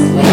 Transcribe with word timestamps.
Sweet. 0.00 0.29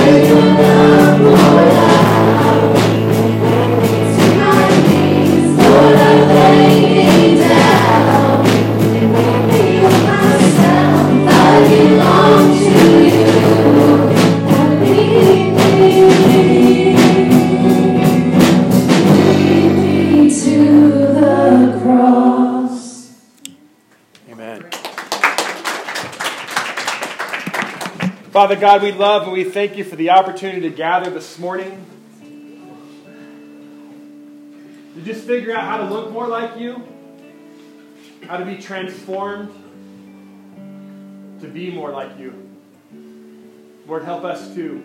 Father 28.58 28.80
God, 28.80 28.82
we 28.82 28.92
love 28.92 29.22
and 29.22 29.34
we 29.34 29.44
thank 29.44 29.78
you 29.78 29.84
for 29.84 29.96
the 29.96 30.10
opportunity 30.10 30.62
to 30.62 30.72
gather 30.72 31.12
this 31.12 31.38
morning. 31.38 31.86
To 34.96 35.02
just 35.04 35.28
figure 35.28 35.56
out 35.56 35.64
how 35.64 35.78
to 35.78 35.86
look 35.94 36.12
more 36.12 36.28
like 36.28 36.58
you, 36.58 36.82
how 38.26 38.38
to 38.38 38.46
be 38.46 38.58
transformed 38.58 39.52
to 41.40 41.48
be 41.48 41.70
more 41.70 41.92
like 41.92 42.18
you. 42.18 42.50
Lord, 43.86 44.04
help 44.04 44.24
us 44.24 44.52
to 44.56 44.84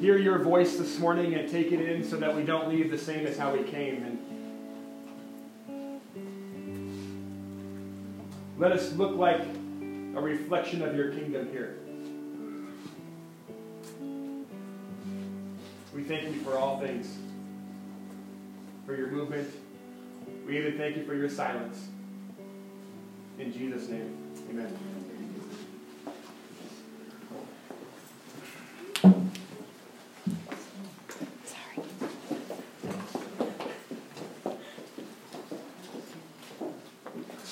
hear 0.00 0.18
your 0.18 0.40
voice 0.40 0.76
this 0.76 0.98
morning 0.98 1.34
and 1.34 1.48
take 1.48 1.70
it 1.70 1.88
in 1.88 2.02
so 2.02 2.16
that 2.16 2.34
we 2.34 2.42
don't 2.42 2.68
leave 2.68 2.90
the 2.90 2.98
same 2.98 3.28
as 3.28 3.38
how 3.38 3.54
we 3.54 3.62
came. 3.62 4.02
And 5.68 6.00
let 8.58 8.72
us 8.72 8.92
look 8.94 9.14
like 9.16 9.46
a 10.16 10.20
reflection 10.20 10.82
of 10.82 10.96
your 10.96 11.12
kingdom 11.12 11.48
here. 11.50 11.76
We 15.94 16.02
thank 16.02 16.34
you 16.34 16.40
for 16.40 16.56
all 16.56 16.80
things, 16.80 17.14
for 18.86 18.96
your 18.96 19.08
movement. 19.08 19.48
We 20.46 20.58
even 20.58 20.78
thank 20.78 20.96
you 20.96 21.04
for 21.04 21.14
your 21.14 21.28
silence. 21.28 21.88
In 23.38 23.52
Jesus' 23.52 23.88
name, 23.88 24.16
amen. 24.50 24.95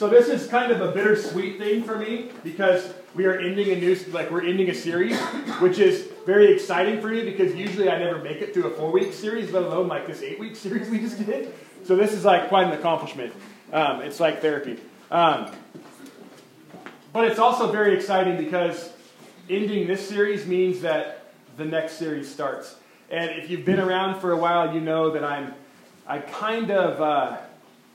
So 0.04 0.10
this 0.10 0.28
is 0.28 0.46
kind 0.48 0.70
of 0.70 0.82
a 0.82 0.92
bittersweet 0.92 1.56
thing 1.56 1.82
for 1.82 1.96
me 1.96 2.30
because 2.42 2.92
we 3.14 3.24
are 3.24 3.38
ending 3.38 3.70
a 3.70 3.76
new, 3.76 3.96
like 4.12 4.30
we're 4.30 4.44
ending 4.44 4.68
a 4.68 4.74
series, 4.74 5.18
which 5.62 5.78
is 5.78 6.10
very 6.26 6.52
exciting 6.52 7.00
for 7.00 7.08
me 7.08 7.24
because 7.24 7.54
usually 7.54 7.88
I 7.88 7.96
never 7.96 8.18
make 8.18 8.42
it 8.42 8.52
to 8.52 8.66
a 8.66 8.70
four-week 8.70 9.14
series, 9.14 9.50
let 9.50 9.62
alone 9.62 9.88
like 9.88 10.06
this 10.06 10.20
eight-week 10.20 10.56
series 10.66 10.90
we 10.90 10.98
just 10.98 11.24
did. 11.24 11.54
So 11.84 11.96
this 11.96 12.12
is 12.12 12.22
like 12.22 12.50
quite 12.50 12.66
an 12.66 12.74
accomplishment. 12.74 13.32
Um, 13.72 14.02
it's 14.02 14.20
like 14.20 14.42
therapy. 14.42 14.78
Um, 15.10 15.50
but 17.14 17.24
it's 17.24 17.38
also 17.38 17.72
very 17.72 17.96
exciting 17.96 18.36
because 18.36 18.92
ending 19.48 19.86
this 19.86 20.06
series 20.06 20.44
means 20.44 20.82
that 20.82 21.32
the 21.56 21.64
next 21.64 21.94
series 21.94 22.30
starts. 22.30 22.76
And 23.08 23.30
if 23.30 23.48
you've 23.48 23.64
been 23.64 23.80
around 23.80 24.20
for 24.20 24.32
a 24.32 24.36
while, 24.36 24.74
you 24.74 24.82
know 24.82 25.12
that 25.12 25.24
I'm, 25.24 25.54
I 26.06 26.18
kind 26.18 26.70
of, 26.70 27.00
uh, 27.00 27.38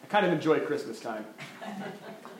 kind 0.09 0.25
of 0.25 0.33
enjoy 0.33 0.59
Christmas 0.59 0.99
time 0.99 1.25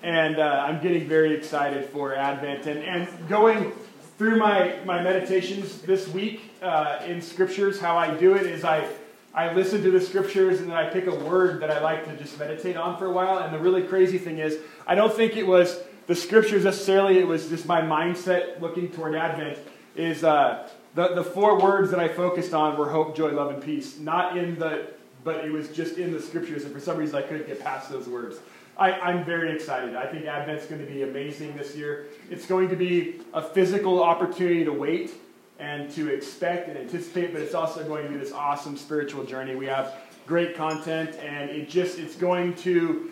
and 0.04 0.40
uh, 0.40 0.66
I'm 0.66 0.82
getting 0.82 1.08
very 1.08 1.36
excited 1.36 1.90
for 1.90 2.16
Advent 2.16 2.66
and, 2.68 2.80
and 2.80 3.30
going 3.30 3.72
through 4.18 4.38
my, 4.38 4.80
my 4.86 5.02
meditations 5.02 5.82
this 5.82 6.08
week 6.10 6.52
uh, 6.62 7.00
in 7.06 7.22
scriptures. 7.22 7.80
How 7.80 7.98
I 7.98 8.16
do 8.16 8.36
it 8.36 8.46
is 8.46 8.64
I, 8.64 8.88
I 9.34 9.54
listen 9.54 9.82
to 9.84 9.92
the 9.92 10.02
scriptures 10.02 10.60
and 10.60 10.70
then 10.70 10.78
I 10.78 10.90
pick 10.90 11.08
a 11.08 11.16
word 11.16 11.62
that 11.62 11.72
I 11.72 11.82
like 11.82 12.06
to 12.06 12.16
just 12.16 12.38
meditate 12.40 12.78
on 12.78 12.98
for 12.98 13.06
a 13.06 13.12
while. 13.12 13.40
And 13.40 13.54
the 13.54 13.60
really 13.60 13.84
crazy 13.84 14.18
thing 14.18 14.40
is, 14.40 14.58
I 14.88 14.96
don't 14.96 15.14
think 15.14 15.36
it 15.36 15.48
was 15.48 15.82
the 16.08 16.16
scriptures 16.16 16.64
necessarily, 16.64 17.20
it 17.20 17.28
was 17.28 17.50
just 17.50 17.66
my 17.66 17.82
mindset 17.82 18.60
looking 18.62 18.90
toward 18.92 19.16
Advent. 19.16 19.58
Is 19.96 20.24
uh, 20.24 20.70
the, 20.96 21.14
the 21.14 21.24
four 21.24 21.60
words 21.60 21.92
that 21.92 22.00
I 22.00 22.08
focused 22.08 22.54
on 22.54 22.78
were 22.78 22.90
hope, 22.90 23.18
joy, 23.18 23.32
love, 23.32 23.54
and 23.54 23.62
peace. 23.62 24.00
Not 24.00 24.38
in 24.38 24.58
the, 24.58 24.88
but 25.24 25.46
it 25.46 25.52
was 25.52 25.70
just 25.70 25.98
in 25.98 26.12
the 26.12 26.22
scriptures. 26.22 26.64
And 26.64 26.74
for 26.74 26.80
some 26.80 26.98
reason, 26.98 27.16
I 27.16 27.22
couldn't 27.22 27.48
get 27.48 27.62
past 27.62 27.90
those 27.90 28.08
words. 28.08 28.38
I, 28.78 29.12
am 29.12 29.26
very 29.26 29.54
excited. 29.54 29.96
I 29.96 30.06
think 30.06 30.26
Advent's 30.26 30.66
going 30.66 30.80
to 30.86 30.90
be 30.90 31.04
amazing 31.04 31.58
this 31.58 31.76
year. 31.76 32.08
It's 32.30 32.46
going 32.46 32.70
to 32.70 32.78
be 32.78 33.20
a 33.34 33.42
physical 33.42 34.02
opportunity 34.02 34.64
to 34.64 34.72
wait 34.72 35.12
and 35.60 35.92
to 35.92 36.08
expect 36.08 36.70
and 36.70 36.78
anticipate, 36.78 37.34
but 37.34 37.42
it's 37.42 37.54
also 37.54 37.84
going 37.86 38.06
to 38.06 38.10
be 38.10 38.18
this 38.18 38.32
awesome 38.32 38.78
spiritual 38.78 39.26
journey. 39.26 39.56
We 39.56 39.66
have 39.66 39.96
great 40.26 40.56
content, 40.56 41.16
and 41.16 41.50
it 41.50 41.70
just 41.70 42.00
it's 42.00 42.16
going 42.16 42.56
to 42.56 43.12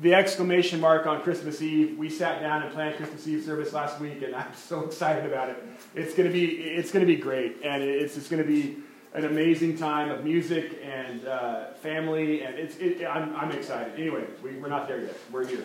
the 0.00 0.14
exclamation 0.14 0.80
mark 0.80 1.06
on 1.06 1.22
Christmas 1.22 1.62
Eve. 1.62 1.96
We 1.96 2.10
sat 2.10 2.40
down 2.40 2.62
and 2.62 2.72
planned 2.72 2.96
Christmas 2.96 3.26
Eve 3.26 3.42
service 3.42 3.72
last 3.72 3.98
week, 4.00 4.22
and 4.22 4.34
I'm 4.34 4.52
so 4.68 4.84
excited 4.84 5.24
about 5.24 5.48
it. 5.48 5.64
It's 5.94 6.14
going 6.14 6.28
to 6.28 6.32
be 6.32 6.44
it's 6.44 6.92
going 6.92 7.06
to 7.06 7.10
be 7.10 7.18
great, 7.18 7.56
and 7.64 7.82
it's 7.82 8.18
it's 8.18 8.28
going 8.28 8.42
to 8.42 8.48
be 8.48 8.76
an 9.18 9.24
amazing 9.24 9.76
time 9.76 10.10
of 10.10 10.22
music 10.22 10.80
and 10.84 11.26
uh, 11.26 11.72
family, 11.82 12.42
and 12.42 12.56
it's, 12.56 12.76
it, 12.76 13.04
I'm, 13.04 13.34
I'm 13.34 13.50
excited. 13.50 13.94
Anyway, 13.94 14.24
we, 14.44 14.52
we're 14.52 14.68
not 14.68 14.86
there 14.86 15.00
yet. 15.00 15.16
We're 15.32 15.44
here. 15.44 15.64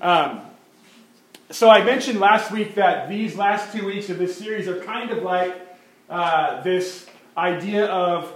Um, 0.00 0.40
so 1.50 1.68
I 1.68 1.84
mentioned 1.84 2.18
last 2.18 2.50
week 2.50 2.76
that 2.76 3.10
these 3.10 3.36
last 3.36 3.72
two 3.74 3.84
weeks 3.84 4.08
of 4.08 4.18
this 4.18 4.38
series 4.38 4.68
are 4.68 4.80
kind 4.80 5.10
of 5.10 5.22
like 5.22 5.54
uh, 6.08 6.62
this 6.62 7.06
idea 7.36 7.86
of 7.86 8.32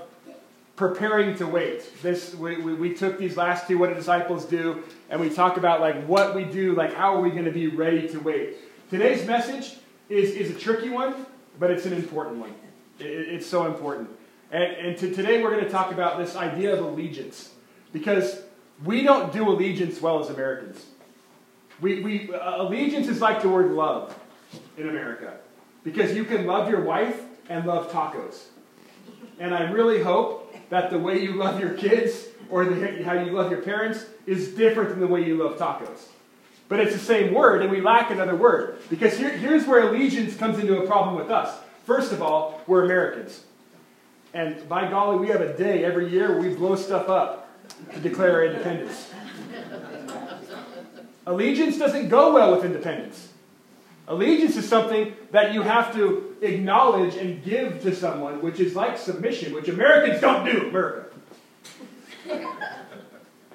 preparing 0.76 1.34
to 1.36 1.46
wait. 1.46 1.90
This 2.02 2.34
we, 2.34 2.56
we, 2.56 2.74
we, 2.74 2.94
took 2.94 3.18
these 3.18 3.38
last 3.38 3.66
two, 3.66 3.78
what 3.78 3.88
do 3.88 3.94
disciples 3.94 4.44
do, 4.44 4.82
and 5.08 5.18
we 5.18 5.30
talk 5.30 5.56
about 5.56 5.80
like 5.80 6.04
what 6.04 6.34
we 6.34 6.44
do, 6.44 6.74
like 6.74 6.92
how 6.92 7.14
are 7.14 7.22
we 7.22 7.30
going 7.30 7.46
to 7.46 7.52
be 7.52 7.68
ready 7.68 8.06
to 8.08 8.18
wait. 8.18 8.56
Today's 8.90 9.26
message 9.26 9.78
is, 10.10 10.32
is 10.32 10.54
a 10.54 10.58
tricky 10.58 10.90
one, 10.90 11.24
but 11.58 11.70
it's 11.70 11.86
an 11.86 11.94
important 11.94 12.36
one. 12.36 12.54
It, 12.98 13.06
it's 13.06 13.46
so 13.46 13.66
important. 13.66 14.10
And, 14.52 14.64
and 14.64 14.98
to, 14.98 15.12
today 15.12 15.42
we're 15.42 15.50
going 15.50 15.64
to 15.64 15.70
talk 15.70 15.92
about 15.92 16.18
this 16.18 16.36
idea 16.36 16.74
of 16.74 16.84
allegiance. 16.84 17.50
Because 17.92 18.42
we 18.84 19.02
don't 19.02 19.32
do 19.32 19.48
allegiance 19.48 20.00
well 20.00 20.20
as 20.20 20.28
Americans. 20.28 20.84
We, 21.80 22.00
we, 22.00 22.34
uh, 22.34 22.62
allegiance 22.62 23.08
is 23.08 23.20
like 23.20 23.42
the 23.42 23.48
word 23.48 23.72
love 23.72 24.16
in 24.76 24.88
America. 24.88 25.38
Because 25.82 26.14
you 26.14 26.24
can 26.24 26.46
love 26.46 26.68
your 26.68 26.82
wife 26.82 27.20
and 27.48 27.66
love 27.66 27.90
tacos. 27.90 28.44
And 29.40 29.54
I 29.54 29.70
really 29.70 30.02
hope 30.02 30.54
that 30.68 30.90
the 30.90 30.98
way 30.98 31.20
you 31.20 31.34
love 31.34 31.58
your 31.58 31.72
kids 31.74 32.26
or 32.50 32.66
the, 32.66 33.02
how 33.02 33.14
you 33.14 33.32
love 33.32 33.50
your 33.50 33.62
parents 33.62 34.04
is 34.26 34.50
different 34.50 34.90
than 34.90 35.00
the 35.00 35.06
way 35.06 35.24
you 35.24 35.42
love 35.42 35.58
tacos. 35.58 36.06
But 36.68 36.80
it's 36.80 36.92
the 36.92 36.98
same 36.98 37.34
word, 37.34 37.60
and 37.62 37.70
we 37.70 37.80
lack 37.80 38.10
another 38.10 38.36
word. 38.36 38.78
Because 38.88 39.16
here, 39.18 39.30
here's 39.30 39.66
where 39.66 39.88
allegiance 39.88 40.36
comes 40.36 40.58
into 40.58 40.80
a 40.80 40.86
problem 40.86 41.16
with 41.16 41.30
us. 41.30 41.58
First 41.84 42.12
of 42.12 42.22
all, 42.22 42.60
we're 42.66 42.84
Americans. 42.84 43.42
And 44.34 44.66
by 44.68 44.88
golly, 44.88 45.18
we 45.18 45.28
have 45.28 45.40
a 45.40 45.56
day 45.56 45.84
every 45.84 46.08
year 46.08 46.40
we 46.40 46.54
blow 46.54 46.76
stuff 46.76 47.08
up 47.08 47.48
to 47.92 48.00
declare 48.00 48.36
our 48.36 48.44
independence. 48.46 49.12
Allegiance 51.26 51.78
doesn't 51.78 52.08
go 52.08 52.32
well 52.32 52.54
with 52.54 52.64
independence. 52.64 53.28
Allegiance 54.08 54.56
is 54.56 54.68
something 54.68 55.14
that 55.30 55.54
you 55.54 55.62
have 55.62 55.94
to 55.94 56.36
acknowledge 56.42 57.14
and 57.14 57.44
give 57.44 57.80
to 57.82 57.94
someone, 57.94 58.42
which 58.42 58.58
is 58.58 58.74
like 58.74 58.98
submission, 58.98 59.54
which 59.54 59.68
Americans 59.68 60.20
don't 60.20 60.44
do, 60.44 60.68
America. 60.68 61.06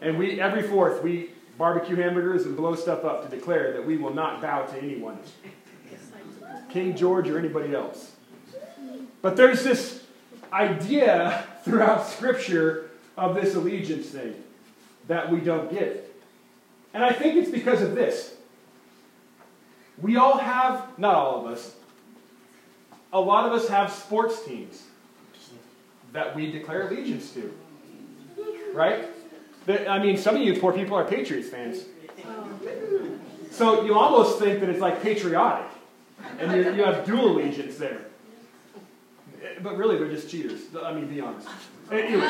and 0.01 0.17
we, 0.17 0.39
every 0.39 0.63
fourth, 0.63 1.03
we 1.03 1.31
barbecue 1.57 1.95
hamburgers 1.95 2.45
and 2.45 2.55
blow 2.55 2.75
stuff 2.75 3.03
up 3.03 3.29
to 3.29 3.35
declare 3.35 3.73
that 3.73 3.85
we 3.85 3.97
will 3.97 4.13
not 4.13 4.41
bow 4.41 4.65
to 4.65 4.77
anyone, 4.77 5.19
King 6.69 6.95
George 6.95 7.27
or 7.29 7.37
anybody 7.37 7.75
else. 7.75 8.13
But 9.21 9.35
there's 9.35 9.63
this 9.63 10.06
idea 10.51 11.45
throughout 11.63 12.07
Scripture 12.07 12.89
of 13.17 13.35
this 13.35 13.55
allegiance 13.55 14.07
thing 14.07 14.35
that 15.07 15.31
we 15.31 15.39
don't 15.39 15.71
get. 15.71 16.03
And 16.93 17.03
I 17.03 17.11
think 17.11 17.35
it's 17.35 17.51
because 17.51 17.81
of 17.81 17.95
this. 17.95 18.35
We 20.01 20.17
all 20.17 20.37
have, 20.37 20.97
not 20.97 21.15
all 21.15 21.45
of 21.45 21.51
us, 21.51 21.75
a 23.11 23.19
lot 23.19 23.45
of 23.45 23.53
us 23.53 23.67
have 23.69 23.91
sports 23.91 24.45
teams 24.45 24.83
that 26.13 26.35
we 26.35 26.51
declare 26.51 26.87
allegiance 26.87 27.31
to. 27.33 27.53
Right? 28.73 29.05
I 29.67 29.99
mean, 29.99 30.17
some 30.17 30.35
of 30.35 30.41
you 30.41 30.59
poor 30.59 30.71
people 30.71 30.95
are 30.95 31.03
Patriots 31.03 31.49
fans. 31.49 31.83
So 33.51 33.85
you 33.85 33.95
almost 33.95 34.39
think 34.39 34.59
that 34.59 34.69
it's 34.69 34.79
like 34.79 35.01
patriotic. 35.01 35.69
And 36.39 36.75
you 36.75 36.83
have 36.83 37.05
dual 37.05 37.37
allegiance 37.37 37.77
there 37.77 38.07
but 39.63 39.77
really 39.77 39.97
they're 39.97 40.09
just 40.09 40.29
cheaters. 40.29 40.61
I 40.81 40.93
mean, 40.93 41.07
be 41.07 41.21
honest. 41.21 41.47
Anyway, 41.91 42.29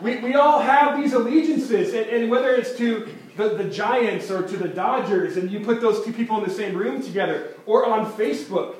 we, 0.00 0.18
we 0.18 0.34
all 0.34 0.60
have 0.60 1.00
these 1.00 1.12
allegiances, 1.12 1.92
and, 1.92 2.06
and 2.08 2.30
whether 2.30 2.54
it's 2.54 2.76
to 2.78 3.08
the, 3.36 3.50
the 3.50 3.64
Giants 3.64 4.30
or 4.30 4.46
to 4.46 4.56
the 4.56 4.68
Dodgers, 4.68 5.36
and 5.36 5.50
you 5.50 5.60
put 5.60 5.80
those 5.80 6.04
two 6.04 6.12
people 6.12 6.38
in 6.38 6.48
the 6.48 6.54
same 6.54 6.76
room 6.76 7.02
together, 7.02 7.54
or 7.66 7.86
on 7.86 8.10
Facebook, 8.12 8.76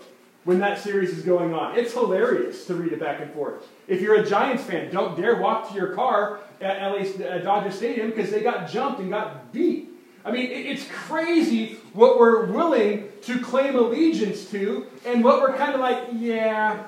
when 0.46 0.60
that 0.60 0.78
series 0.78 1.10
is 1.10 1.24
going 1.24 1.52
on. 1.52 1.76
It's 1.76 1.92
hilarious 1.92 2.66
to 2.66 2.74
read 2.76 2.92
it 2.92 3.00
back 3.00 3.20
and 3.20 3.32
forth. 3.34 3.66
If 3.88 4.00
you're 4.00 4.14
a 4.14 4.24
Giants 4.24 4.62
fan, 4.62 4.92
don't 4.92 5.16
dare 5.16 5.40
walk 5.40 5.68
to 5.70 5.74
your 5.74 5.92
car 5.92 6.38
at 6.60 6.80
LA 6.80 6.98
at 6.98 7.20
uh, 7.20 7.38
Dodger 7.38 7.72
Stadium 7.72 8.10
because 8.10 8.30
they 8.30 8.42
got 8.42 8.70
jumped 8.70 9.00
and 9.00 9.10
got 9.10 9.52
beat. 9.52 9.90
I 10.24 10.30
mean, 10.30 10.50
it's 10.50 10.86
crazy 10.88 11.78
what 11.92 12.18
we're 12.18 12.46
willing 12.46 13.08
to 13.22 13.40
claim 13.40 13.76
allegiance 13.76 14.48
to 14.50 14.86
and 15.04 15.22
what 15.22 15.40
we're 15.40 15.56
kind 15.56 15.74
of 15.74 15.80
like, 15.80 16.08
yeah, 16.14 16.84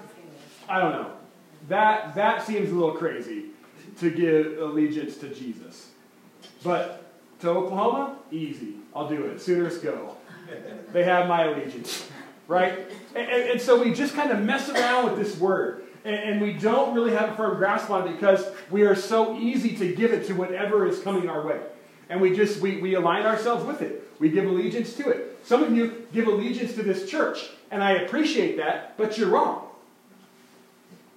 I 0.69 0.81
don't 0.81 0.93
know. 0.93 1.13
That, 1.69 2.15
that 2.15 2.47
seems 2.47 2.71
a 2.71 2.75
little 2.75 2.95
crazy 2.95 3.47
to 3.99 4.11
give 4.11 4.59
allegiance 4.59 5.17
to 5.19 5.29
Jesus. 5.29 5.91
But 6.63 7.05
to 7.41 7.51
Oklahoma, 7.51 8.17
easy. 8.31 8.75
I'll 8.95 9.09
do 9.09 9.27
it. 9.27 9.41
Sooners 9.41 9.79
go. 9.79 10.17
They 10.93 11.05
have 11.05 11.29
my 11.29 11.45
allegiance, 11.45 12.09
right? 12.47 12.79
And, 13.15 13.29
and, 13.29 13.51
and 13.51 13.61
so 13.61 13.83
we 13.83 13.93
just 13.93 14.15
kind 14.15 14.31
of 14.31 14.41
mess 14.41 14.69
around 14.69 15.11
with 15.11 15.19
this 15.19 15.39
word. 15.39 15.85
And, 16.05 16.17
and 16.17 16.41
we 16.41 16.55
don't 16.55 16.95
really 16.95 17.13
have 17.13 17.31
a 17.31 17.37
firm 17.37 17.57
grasp 17.59 17.91
on 17.91 18.09
it 18.09 18.13
because 18.13 18.47
we 18.71 18.83
are 18.83 18.95
so 18.95 19.37
easy 19.39 19.77
to 19.77 19.95
give 19.95 20.13
it 20.13 20.27
to 20.29 20.35
whatever 20.35 20.87
is 20.87 21.01
coming 21.01 21.29
our 21.29 21.47
way. 21.47 21.61
And 22.09 22.21
we 22.21 22.35
just, 22.35 22.61
we, 22.61 22.81
we 22.81 22.95
align 22.95 23.27
ourselves 23.27 23.65
with 23.65 23.83
it. 23.83 24.11
We 24.19 24.31
give 24.31 24.47
allegiance 24.47 24.95
to 24.95 25.11
it. 25.11 25.39
Some 25.45 25.63
of 25.63 25.77
you 25.77 26.07
give 26.13 26.27
allegiance 26.27 26.75
to 26.75 26.83
this 26.83 27.09
church, 27.09 27.51
and 27.71 27.83
I 27.83 27.93
appreciate 27.93 28.57
that, 28.57 28.97
but 28.97 29.19
you're 29.19 29.29
wrong. 29.29 29.68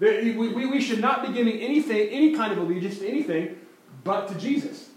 We, 0.01 0.33
we, 0.33 0.65
we 0.65 0.81
should 0.81 0.99
not 0.99 1.25
be 1.25 1.31
giving 1.31 1.59
anything, 1.59 2.09
any 2.09 2.35
kind 2.35 2.51
of 2.51 2.57
allegiance 2.57 2.99
to 2.99 3.07
anything 3.07 3.57
but 4.03 4.27
to 4.29 4.35
Jesus. 4.35 4.89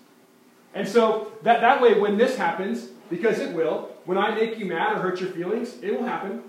And 0.75 0.89
so 0.89 1.33
that, 1.43 1.61
that 1.61 1.83
way, 1.83 2.01
when 2.01 2.17
this 2.17 2.37
happens, 2.37 2.87
because 3.11 3.39
it 3.39 3.55
will, 3.55 3.91
when 4.07 4.17
I 4.17 4.35
make 4.35 4.59
you 4.59 4.65
mad 4.65 4.97
or 4.97 5.01
hurt 5.01 5.21
your 5.21 5.31
feelings, 5.31 5.77
it 5.83 5.93
will 5.93 6.07
happen. 6.07 6.43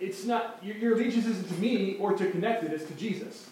It's 0.00 0.24
not, 0.24 0.58
your, 0.62 0.76
your 0.76 0.94
allegiance 0.94 1.26
isn't 1.26 1.48
to 1.48 1.54
me 1.60 1.96
or 1.98 2.14
to 2.14 2.30
connected, 2.30 2.72
it's 2.72 2.86
to 2.86 2.94
Jesus. 2.94 3.50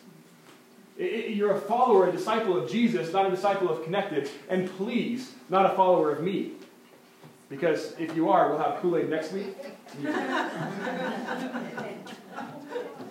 It, 0.97 1.03
it, 1.03 1.37
you're 1.37 1.55
a 1.55 1.61
follower, 1.61 2.09
a 2.09 2.13
disciple 2.13 2.57
of 2.57 2.71
Jesus, 2.71 3.13
not 3.13 3.27
a 3.27 3.31
disciple 3.31 3.69
of 3.69 3.85
connected, 3.85 4.31
and 4.49 4.71
please, 4.79 5.35
not 5.51 5.67
a 5.67 5.77
follower 5.77 6.11
of 6.11 6.23
me. 6.23 6.53
Because 7.51 7.95
if 7.99 8.17
you 8.17 8.31
are, 8.31 8.49
we'll 8.49 8.59
have 8.59 8.81
Kool 8.81 8.97
Aid 8.97 9.11
next 9.11 9.33
week. 9.33 9.55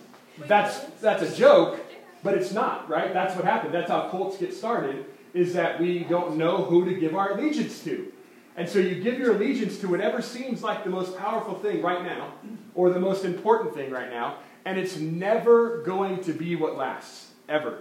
that's, 0.45 0.79
that's 1.01 1.23
a 1.23 1.35
joke, 1.35 1.79
but 2.23 2.33
it's 2.35 2.51
not, 2.51 2.89
right? 2.89 3.13
That's 3.13 3.35
what 3.35 3.45
happened. 3.45 3.73
That's 3.73 3.89
how 3.89 4.09
cults 4.09 4.37
get 4.37 4.53
started, 4.53 5.05
is 5.33 5.53
that 5.53 5.79
we 5.79 5.99
don't 5.99 6.37
know 6.37 6.63
who 6.63 6.85
to 6.85 6.93
give 6.93 7.15
our 7.15 7.31
allegiance 7.31 7.83
to. 7.83 8.11
And 8.55 8.67
so 8.67 8.79
you 8.79 9.01
give 9.01 9.19
your 9.19 9.35
allegiance 9.35 9.77
to 9.79 9.87
whatever 9.87 10.21
seems 10.21 10.63
like 10.63 10.83
the 10.83 10.89
most 10.89 11.17
powerful 11.17 11.55
thing 11.55 11.81
right 11.81 12.03
now, 12.03 12.33
or 12.73 12.89
the 12.89 12.99
most 12.99 13.23
important 13.23 13.75
thing 13.75 13.91
right 13.91 14.09
now, 14.09 14.37
and 14.65 14.77
it's 14.77 14.97
never 14.97 15.83
going 15.83 16.23
to 16.23 16.33
be 16.33 16.55
what 16.55 16.75
lasts, 16.75 17.31
ever. 17.47 17.79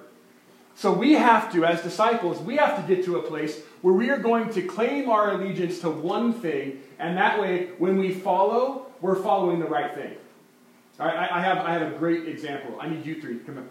So 0.74 0.92
we 0.92 1.14
have 1.14 1.50
to, 1.54 1.64
as 1.64 1.82
disciples, 1.82 2.38
we 2.40 2.56
have 2.56 2.76
to 2.76 2.94
get 2.94 3.04
to 3.06 3.16
a 3.16 3.22
place 3.22 3.60
where 3.80 3.94
we 3.94 4.10
are 4.10 4.18
going 4.18 4.50
to 4.50 4.62
claim 4.62 5.08
our 5.08 5.32
allegiance 5.32 5.80
to 5.80 5.88
one 5.88 6.34
thing, 6.34 6.82
and 6.98 7.16
that 7.16 7.40
way, 7.40 7.70
when 7.78 7.96
we 7.96 8.12
follow, 8.12 8.86
we're 9.00 9.22
following 9.22 9.58
the 9.58 9.66
right 9.66 9.94
thing. 9.94 10.16
All 10.98 11.06
right, 11.06 11.30
I, 11.30 11.40
have, 11.40 11.58
I 11.58 11.72
have 11.72 11.82
a 11.82 11.98
great 11.98 12.26
example. 12.26 12.78
I 12.80 12.88
need 12.88 13.04
you 13.04 13.20
three. 13.20 13.38
Come 13.40 13.58
up. 13.58 13.64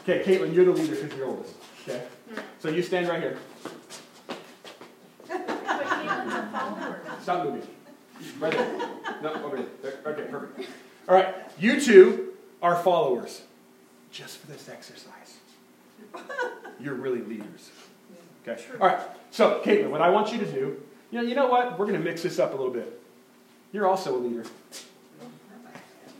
Okay, 0.00 0.22
Caitlin, 0.24 0.52
you're 0.52 0.64
the 0.64 0.72
leader 0.72 0.96
because 0.96 1.16
you're 1.16 1.28
oldest. 1.28 1.54
Okay? 1.82 2.02
Hmm. 2.28 2.40
So 2.58 2.68
you 2.68 2.82
stand 2.82 3.08
right 3.08 3.20
here. 3.20 3.38
Stop 7.22 7.44
moving. 7.44 7.68
Right 8.40 8.52
there. 8.52 8.90
No, 9.22 9.44
over 9.44 9.64
there. 9.82 9.98
Okay, 10.06 10.30
perfect. 10.30 10.70
All 11.08 11.14
right, 11.14 11.34
you 11.58 11.80
two 11.80 12.34
are 12.62 12.76
followers 12.76 13.42
just 14.10 14.38
for 14.38 14.48
this 14.48 14.68
exercise. 14.68 15.36
You're 16.80 16.94
really 16.94 17.20
leaders. 17.20 17.70
Okay? 18.46 18.60
All 18.80 18.88
right, 18.88 19.00
so 19.30 19.60
Caitlin, 19.64 19.90
what 19.90 20.02
I 20.02 20.10
want 20.10 20.32
you 20.32 20.38
to 20.38 20.50
do, 20.50 20.82
you 21.10 21.20
know, 21.20 21.28
you 21.28 21.34
know 21.36 21.46
what? 21.46 21.78
We're 21.78 21.86
going 21.86 21.98
to 21.98 22.04
mix 22.04 22.22
this 22.22 22.40
up 22.40 22.52
a 22.52 22.56
little 22.56 22.72
bit. 22.72 23.00
You're 23.72 23.86
also 23.86 24.16
a 24.16 24.18
leader. 24.18 24.44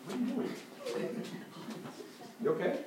What 0.06 0.14
are 0.14 0.18
you 0.18 0.26
doing? 0.26 0.54
You 2.42 2.50
okay? 2.50 2.78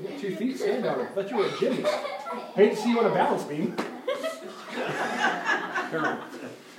You 0.00 0.08
two 0.18 0.36
feet 0.36 0.56
stand 0.58 0.86
on 0.86 1.00
it. 1.00 1.04
I 1.04 1.06
thought 1.06 1.30
you 1.30 1.36
were 1.36 1.46
a 1.46 1.58
gymnast. 1.58 1.94
Hate 2.54 2.70
to 2.70 2.76
see 2.76 2.90
you 2.90 2.98
on 2.98 3.06
a 3.06 3.10
balance 3.14 3.44
beam. 3.44 3.76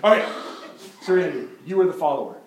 Right. 0.04 0.26
Serenity, 1.02 1.48
you 1.66 1.80
are 1.82 1.86
the 1.86 1.94
follower. 1.94 2.38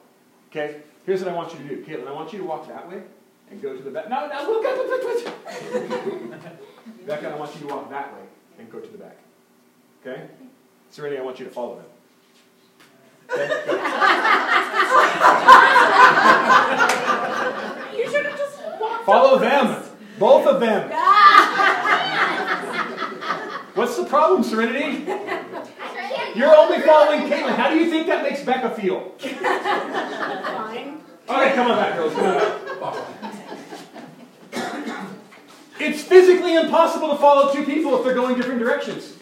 Okay? 0.51 0.83
Here's 1.07 1.21
what 1.23 1.31
I 1.31 1.35
want 1.35 1.53
you 1.53 1.61
to 1.61 1.69
do. 1.69 1.85
Caitlin, 1.85 2.09
I 2.09 2.13
want 2.13 2.33
you 2.33 2.41
to 2.41 2.45
walk 2.45 2.67
that 2.69 2.89
way 2.89 3.03
and 3.51 3.63
go 3.63 3.77
to 3.77 3.83
the 3.83 3.91
back. 3.91 4.09
No, 4.09 4.27
no, 4.27 4.43
look, 4.51 4.63
look, 4.63 4.77
look, 4.89 5.03
look. 5.25 6.43
Becca, 7.07 7.29
I 7.29 7.37
want 7.37 7.55
you 7.55 7.61
to 7.67 7.67
walk 7.75 7.89
that 7.91 8.13
way 8.13 8.27
and 8.59 8.71
go 8.71 8.81
to 8.81 8.89
the 8.89 8.99
back. 8.99 9.17
Okay? 10.03 10.29
Serenity, 10.91 11.21
I 11.21 11.23
want 11.25 11.39
you 11.39 11.47
to 11.47 11.51
follow 11.51 11.77
them. 11.77 11.87
Okay? 13.31 14.45
You 17.97 18.05
should 18.11 18.27
have 18.27 18.37
just 18.39 18.59
walked 18.81 19.05
Follow 19.05 19.39
them. 19.39 19.67
us. 19.69 19.91
Both 20.19 20.47
of 20.47 20.61
them. 20.61 20.91
What's 23.75 23.97
the 23.97 24.05
problem, 24.05 24.43
Serenity? 24.43 25.05
You're 26.35 26.55
only 26.57 26.81
following 26.81 27.21
Caitlin. 27.31 27.55
How 27.55 27.71
do 27.71 27.77
you 27.79 27.89
think 27.91 28.07
that 28.09 28.23
makes 28.25 28.43
Becca 28.43 28.71
feel? 28.71 29.13
Fine. 29.19 31.01
All 31.29 31.37
right, 31.37 31.55
come 31.55 31.71
on 31.71 31.77
back, 31.77 31.95
girls. 31.97 32.13
Come 32.15 32.25
on 32.27 32.35
back. 32.35 32.53
It's 35.81 36.03
physically 36.03 36.57
impossible 36.57 37.11
to 37.11 37.17
follow 37.17 37.53
two 37.53 37.65
people 37.65 37.97
if 37.99 38.05
they're 38.05 38.15
going 38.15 38.35
different 38.37 38.59
directions. 38.59 39.15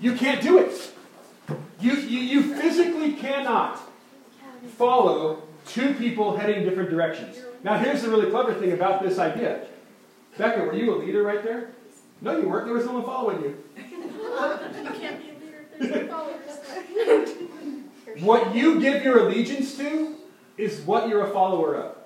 You 0.00 0.14
can't 0.16 0.42
do 0.42 0.58
it. 0.58 0.72
You, 1.80 1.92
you, 1.92 2.18
you 2.18 2.54
physically 2.56 3.12
cannot 3.12 3.78
follow 4.66 5.42
two 5.66 5.94
people 5.94 6.36
heading 6.36 6.64
different 6.64 6.90
directions. 6.90 7.38
Now, 7.62 7.78
here's 7.78 8.02
the 8.02 8.10
really 8.10 8.30
clever 8.30 8.54
thing 8.54 8.72
about 8.72 9.02
this 9.02 9.18
idea. 9.18 9.66
Becca, 10.38 10.64
were 10.64 10.74
you 10.74 10.94
a 10.94 10.96
leader 10.96 11.22
right 11.22 11.42
there? 11.42 11.70
No, 12.20 12.38
you 12.38 12.48
weren't. 12.48 12.66
There 12.66 12.74
was 12.74 12.84
someone 12.84 13.04
following 13.04 13.42
you. 13.42 13.62
You 13.76 13.82
can't 15.00 15.22
be 15.22 15.30
a 15.30 15.34
leader 15.38 15.66
if 15.78 16.10
followers. 16.10 16.36
What 18.20 18.54
you 18.54 18.80
give 18.80 19.02
your 19.04 19.26
allegiance 19.26 19.76
to 19.76 20.16
is 20.56 20.80
what 20.80 21.08
you're 21.08 21.26
a 21.26 21.30
follower 21.32 21.74
of. 21.76 21.96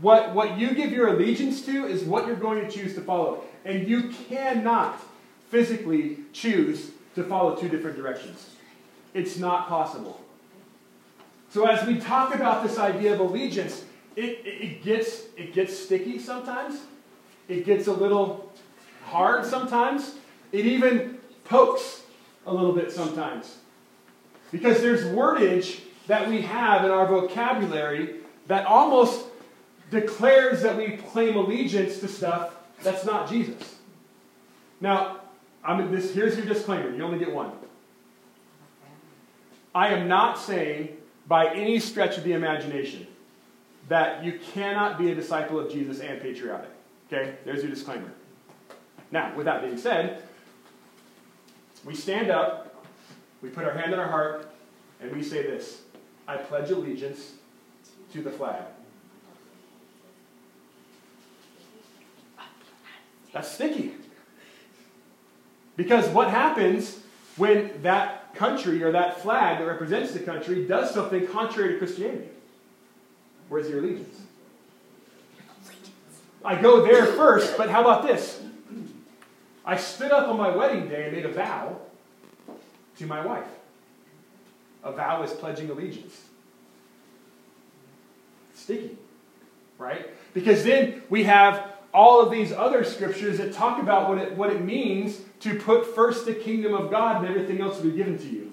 What, 0.00 0.34
what 0.34 0.58
you 0.58 0.74
give 0.74 0.92
your 0.92 1.08
allegiance 1.08 1.64
to 1.64 1.86
is 1.86 2.04
what 2.04 2.26
you're 2.26 2.36
going 2.36 2.62
to 2.64 2.70
choose 2.70 2.94
to 2.94 3.00
follow. 3.00 3.44
And 3.64 3.88
you 3.88 4.10
cannot 4.28 5.00
physically 5.48 6.18
choose 6.32 6.90
to 7.14 7.24
follow 7.24 7.56
two 7.56 7.68
different 7.68 7.96
directions. 7.96 8.50
It's 9.14 9.38
not 9.38 9.68
possible. 9.68 10.20
So 11.50 11.66
as 11.66 11.86
we 11.86 11.98
talk 11.98 12.34
about 12.34 12.62
this 12.62 12.78
idea 12.78 13.14
of 13.14 13.20
allegiance, 13.20 13.84
it, 14.16 14.40
it, 14.44 14.62
it 14.62 14.82
gets, 14.82 15.22
it 15.36 15.54
gets 15.54 15.78
sticky 15.78 16.18
sometimes. 16.18 16.80
It 17.48 17.64
gets 17.64 17.86
a 17.86 17.92
little 17.92 18.52
hard 19.04 19.46
sometimes. 19.46 20.16
It 20.52 20.66
even 20.66 21.18
pokes 21.44 22.02
a 22.46 22.52
little 22.52 22.72
bit 22.72 22.92
sometimes. 22.92 23.56
Because 24.52 24.80
there's 24.80 25.04
wordage 25.04 25.80
that 26.06 26.28
we 26.28 26.42
have 26.42 26.84
in 26.84 26.90
our 26.90 27.06
vocabulary 27.06 28.16
that 28.46 28.66
almost 28.66 29.26
declares 29.90 30.62
that 30.62 30.76
we 30.76 30.96
claim 30.96 31.36
allegiance 31.36 32.00
to 32.00 32.08
stuff 32.08 32.54
that's 32.82 33.04
not 33.04 33.28
Jesus. 33.28 33.76
Now, 34.80 35.20
I'm 35.64 35.90
this, 35.90 36.14
here's 36.14 36.36
your 36.36 36.46
disclaimer. 36.46 36.94
You 36.94 37.02
only 37.02 37.18
get 37.18 37.32
one. 37.32 37.52
I 39.74 39.88
am 39.88 40.08
not 40.08 40.38
saying 40.38 40.96
by 41.28 41.54
any 41.54 41.78
stretch 41.78 42.16
of 42.16 42.24
the 42.24 42.32
imagination 42.32 43.06
that 43.88 44.24
you 44.24 44.40
cannot 44.52 44.98
be 44.98 45.12
a 45.12 45.14
disciple 45.14 45.60
of 45.60 45.70
Jesus 45.70 46.00
and 46.00 46.20
patriotic. 46.20 46.70
Okay? 47.06 47.34
There's 47.44 47.62
your 47.62 47.70
disclaimer. 47.70 48.10
Now, 49.10 49.34
with 49.36 49.44
that 49.44 49.62
being 49.62 49.78
said, 49.78 50.22
we 51.84 51.94
stand 51.94 52.30
up, 52.30 52.84
we 53.40 53.50
put 53.50 53.64
our 53.64 53.72
hand 53.72 53.92
on 53.92 54.00
our 54.00 54.08
heart, 54.08 54.50
and 55.00 55.14
we 55.14 55.22
say 55.22 55.42
this 55.42 55.82
I 56.26 56.36
pledge 56.36 56.70
allegiance 56.70 57.34
to 58.12 58.22
the 58.22 58.30
flag. 58.30 58.62
That's 63.32 63.50
sticky. 63.50 63.94
Because 65.76 66.08
what 66.08 66.28
happens 66.28 66.98
when 67.36 67.82
that 67.82 68.27
country 68.38 68.82
or 68.82 68.92
that 68.92 69.20
flag 69.20 69.58
that 69.58 69.66
represents 69.66 70.12
the 70.12 70.20
country 70.20 70.64
does 70.66 70.92
something 70.92 71.26
contrary 71.26 71.72
to 71.72 71.78
Christianity? 71.78 72.28
Where's 73.48 73.68
your 73.68 73.80
allegiance? 73.80 74.22
I 76.44 76.60
go 76.60 76.86
there 76.86 77.04
first, 77.04 77.56
but 77.56 77.68
how 77.68 77.80
about 77.80 78.06
this? 78.06 78.40
I 79.64 79.76
stood 79.76 80.12
up 80.12 80.28
on 80.28 80.36
my 80.36 80.54
wedding 80.54 80.88
day 80.88 81.04
and 81.04 81.12
made 81.14 81.26
a 81.26 81.32
vow 81.32 81.76
to 82.98 83.06
my 83.06 83.24
wife. 83.24 83.44
A 84.84 84.92
vow 84.92 85.22
is 85.22 85.32
pledging 85.32 85.68
allegiance. 85.68 86.22
Sticky, 88.54 88.96
right? 89.76 90.08
Because 90.32 90.64
then 90.64 91.02
we 91.10 91.24
have 91.24 91.72
all 91.92 92.20
of 92.20 92.30
these 92.30 92.52
other 92.52 92.84
scriptures 92.84 93.38
that 93.38 93.52
talk 93.52 93.82
about 93.82 94.08
what 94.08 94.18
it, 94.18 94.36
what 94.36 94.50
it 94.50 94.62
means 94.62 95.20
to 95.40 95.58
put 95.58 95.94
first 95.94 96.26
the 96.26 96.34
kingdom 96.34 96.74
of 96.74 96.90
God 96.90 97.24
and 97.24 97.26
everything 97.28 97.60
else 97.60 97.76
will 97.76 97.90
be 97.90 97.96
given 97.96 98.18
to 98.18 98.28
you. 98.28 98.52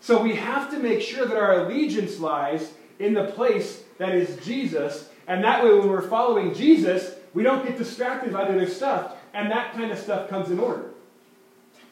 So 0.00 0.22
we 0.22 0.34
have 0.36 0.70
to 0.70 0.78
make 0.78 1.02
sure 1.02 1.26
that 1.26 1.36
our 1.36 1.60
allegiance 1.60 2.18
lies 2.18 2.72
in 2.98 3.14
the 3.14 3.24
place 3.24 3.82
that 3.98 4.14
is 4.14 4.42
Jesus. 4.44 5.10
And 5.26 5.44
that 5.44 5.62
way, 5.62 5.72
when 5.74 5.88
we're 5.88 6.08
following 6.08 6.54
Jesus, 6.54 7.14
we 7.34 7.42
don't 7.42 7.66
get 7.66 7.76
distracted 7.76 8.32
by 8.32 8.44
the 8.44 8.54
other 8.54 8.68
stuff. 8.68 9.16
And 9.34 9.50
that 9.50 9.74
kind 9.74 9.92
of 9.92 9.98
stuff 9.98 10.28
comes 10.28 10.50
in 10.50 10.58
order. 10.58 10.90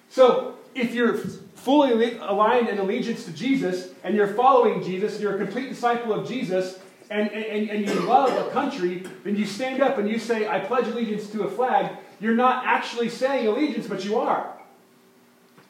So 0.09 0.57
if 0.75 0.95
you're 0.95 1.19
fully 1.55 2.17
aligned 2.19 2.69
in 2.69 2.79
allegiance 2.79 3.25
to 3.27 3.33
Jesus 3.33 3.91
and 4.03 4.15
you're 4.15 4.35
following 4.35 4.83
Jesus, 4.83 5.15
and 5.15 5.23
you're 5.23 5.35
a 5.35 5.39
complete 5.39 5.69
disciple 5.69 6.13
of 6.13 6.27
Jesus, 6.27 6.79
and, 7.11 7.31
and, 7.31 7.71
and 7.71 7.87
you 7.87 7.95
love 8.01 8.47
a 8.47 8.51
country, 8.51 9.05
then 9.25 9.37
you 9.37 9.47
stand 9.47 9.83
up 9.83 9.99
and 9.99 10.09
you 10.09 10.19
say, 10.19 10.47
I 10.47 10.59
pledge 10.61 10.87
allegiance 10.89 11.31
to 11.31 11.45
a 11.45 11.51
flag. 11.51 11.97
You're 12.21 12.35
not 12.35 12.67
actually 12.67 13.09
saying 13.09 13.47
allegiance, 13.47 13.87
but 13.87 14.05
you 14.05 14.19
are. 14.19 14.53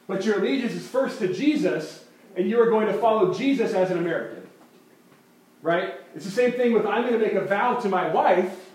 But 0.07 0.25
your 0.25 0.39
allegiance 0.39 0.73
is 0.73 0.87
first 0.87 1.19
to 1.19 1.31
Jesus, 1.31 2.05
and 2.35 2.49
you 2.49 2.59
are 2.61 2.69
going 2.69 2.87
to 2.87 2.93
follow 2.93 3.33
Jesus 3.33 3.73
as 3.73 3.91
an 3.91 3.97
American. 3.97 4.47
Right? 5.61 5.95
It's 6.15 6.25
the 6.25 6.31
same 6.31 6.53
thing 6.53 6.73
with 6.73 6.85
I'm 6.85 7.03
going 7.03 7.19
to 7.19 7.19
make 7.19 7.33
a 7.33 7.45
vow 7.45 7.75
to 7.75 7.89
my 7.89 8.09
wife, 8.11 8.69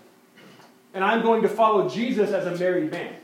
and 0.93 1.03
I'm 1.03 1.23
going 1.23 1.43
to 1.43 1.49
follow 1.49 1.89
Jesus 1.89 2.31
as 2.31 2.47
a 2.47 2.57
married 2.57 2.91
man. 2.91 3.15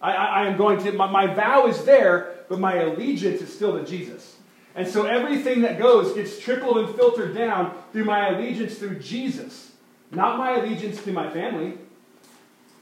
I, 0.00 0.12
I, 0.12 0.24
I 0.24 0.46
am 0.46 0.56
going 0.56 0.82
to, 0.84 0.92
my, 0.92 1.10
my 1.10 1.34
vow 1.34 1.66
is 1.66 1.84
there, 1.84 2.44
but 2.48 2.60
my 2.60 2.76
allegiance 2.76 3.40
is 3.40 3.52
still 3.52 3.78
to 3.78 3.84
Jesus. 3.84 4.36
And 4.74 4.86
so 4.86 5.06
everything 5.06 5.62
that 5.62 5.78
goes 5.78 6.12
gets 6.12 6.38
trickled 6.38 6.78
and 6.78 6.94
filtered 6.94 7.34
down 7.34 7.76
through 7.92 8.04
my 8.04 8.28
allegiance 8.28 8.76
through 8.76 8.98
Jesus, 8.98 9.72
not 10.10 10.36
my 10.36 10.56
allegiance 10.56 11.02
to 11.04 11.12
my 11.12 11.30
family. 11.30 11.78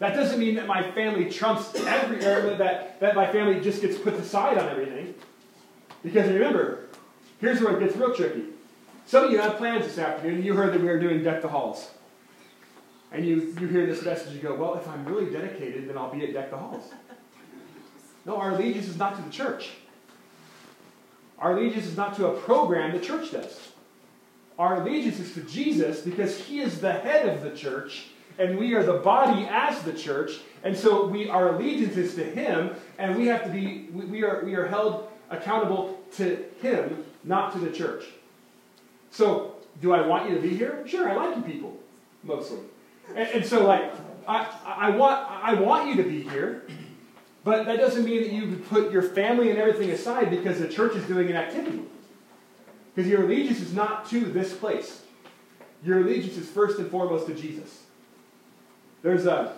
That 0.02 0.14
doesn't 0.14 0.40
mean 0.40 0.56
that 0.56 0.66
my 0.66 0.82
family 0.82 1.30
trumps 1.30 1.73
every, 1.76 2.18
that, 2.56 2.99
that 2.99 3.14
my 3.14 3.30
family 3.30 3.61
just 3.61 3.80
gets 3.80 3.97
put 3.97 4.14
aside 4.14 4.59
on 4.59 4.68
everything. 4.68 5.14
Because 6.02 6.28
remember, 6.28 6.88
here's 7.40 7.61
where 7.61 7.76
it 7.76 7.78
gets 7.78 7.97
real 7.97 8.12
tricky. 8.12 8.47
Some 9.06 9.26
of 9.26 9.30
you 9.30 9.38
have 9.38 9.59
plans 9.59 9.85
this 9.85 9.99
afternoon, 9.99 10.42
you 10.42 10.54
heard 10.54 10.73
that 10.75 10.80
we 10.80 10.88
were 10.88 10.99
doing 10.99 11.23
Deck 11.23 11.40
the 11.40 11.47
Halls. 11.47 11.88
And 13.12 13.25
you, 13.25 13.54
you 13.61 13.68
hear 13.68 13.87
this 13.87 14.02
message, 14.02 14.35
you 14.35 14.40
go, 14.40 14.56
well, 14.56 14.75
if 14.75 14.88
I'm 14.88 15.04
really 15.04 15.30
dedicated, 15.30 15.88
then 15.88 15.97
I'll 15.97 16.12
be 16.12 16.25
at 16.25 16.32
Deck 16.32 16.50
the 16.50 16.56
Halls. 16.56 16.90
No, 18.26 18.38
our 18.38 18.50
allegiance 18.50 18.88
is 18.88 18.97
not 18.97 19.14
to 19.14 19.23
the 19.23 19.30
church. 19.30 19.71
Our 21.38 21.56
allegiance 21.56 21.87
is 21.87 21.97
not 21.97 22.16
to 22.16 22.26
a 22.26 22.40
program 22.40 22.90
the 22.90 22.99
church 22.99 23.30
does. 23.30 23.68
Our 24.59 24.82
allegiance 24.82 25.21
is 25.21 25.32
to 25.35 25.42
Jesus 25.42 26.00
because 26.00 26.40
he 26.40 26.59
is 26.59 26.80
the 26.80 26.92
head 26.92 27.28
of 27.28 27.42
the 27.42 27.56
church 27.56 28.06
and 28.42 28.58
we 28.58 28.75
are 28.75 28.82
the 28.82 28.94
body 28.94 29.46
as 29.49 29.82
the 29.82 29.92
church. 29.92 30.40
And 30.64 30.76
so 30.76 31.06
we 31.06 31.28
our 31.28 31.54
allegiance 31.54 31.96
is 31.96 32.14
to 32.16 32.25
him 32.25 32.75
and 32.99 33.16
we 33.16 33.26
have 33.26 33.44
to 33.44 33.50
be 33.50 33.88
we, 33.92 34.04
we 34.06 34.25
are 34.25 34.44
we 34.44 34.54
are 34.56 34.66
held 34.66 35.08
accountable 35.30 36.00
to 36.16 36.44
him, 36.61 37.04
not 37.25 37.52
to 37.52 37.58
the 37.58 37.70
church. 37.70 38.04
So, 39.11 39.54
do 39.80 39.92
I 39.92 40.06
want 40.06 40.28
you 40.28 40.34
to 40.34 40.42
be 40.42 40.54
here? 40.56 40.87
Sure, 40.87 41.08
I 41.08 41.14
like 41.14 41.37
you 41.37 41.42
people, 41.42 41.78
mostly. 42.22 42.58
And, 43.11 43.28
and 43.28 43.46
so 43.46 43.64
like 43.64 43.92
I, 44.26 44.49
I 44.64 44.90
want 44.90 45.30
I 45.30 45.54
want 45.54 45.88
you 45.88 46.02
to 46.02 46.08
be 46.08 46.22
here. 46.22 46.64
But 47.44 47.66
that 47.66 47.78
doesn't 47.78 48.04
mean 48.04 48.22
that 48.22 48.32
you 48.32 48.56
put 48.68 48.92
your 48.92 49.02
family 49.02 49.50
and 49.50 49.58
everything 49.58 49.90
aside 49.90 50.30
because 50.30 50.61
the 50.61 50.68
church 50.68 50.94
is 50.94 51.04
doing 51.06 51.28
an 51.28 51.37
activity. 51.37 51.82
Because 52.94 53.11
your 53.11 53.25
allegiance 53.25 53.61
is 53.61 53.72
not 53.72 54.08
to 54.11 54.20
this 54.20 54.54
place. 54.54 55.02
Your 55.84 56.00
allegiance 56.00 56.37
is 56.37 56.49
first 56.49 56.78
and 56.78 56.88
foremost 56.88 57.26
to 57.26 57.34
Jesus. 57.34 57.82
There's 59.02 59.26
a, 59.26 59.56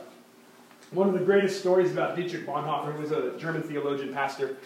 one 0.91 1.09
of 1.09 1.15
the 1.15 1.25
greatest 1.25 1.61
stories 1.61 1.93
about 1.93 2.17
Dietrich 2.17 2.47
Bonhoeffer, 2.47 2.95
who 2.95 3.01
was 3.01 3.13
a 3.13 3.37
German 3.39 3.63
theologian 3.63 4.13
pastor. 4.13 4.57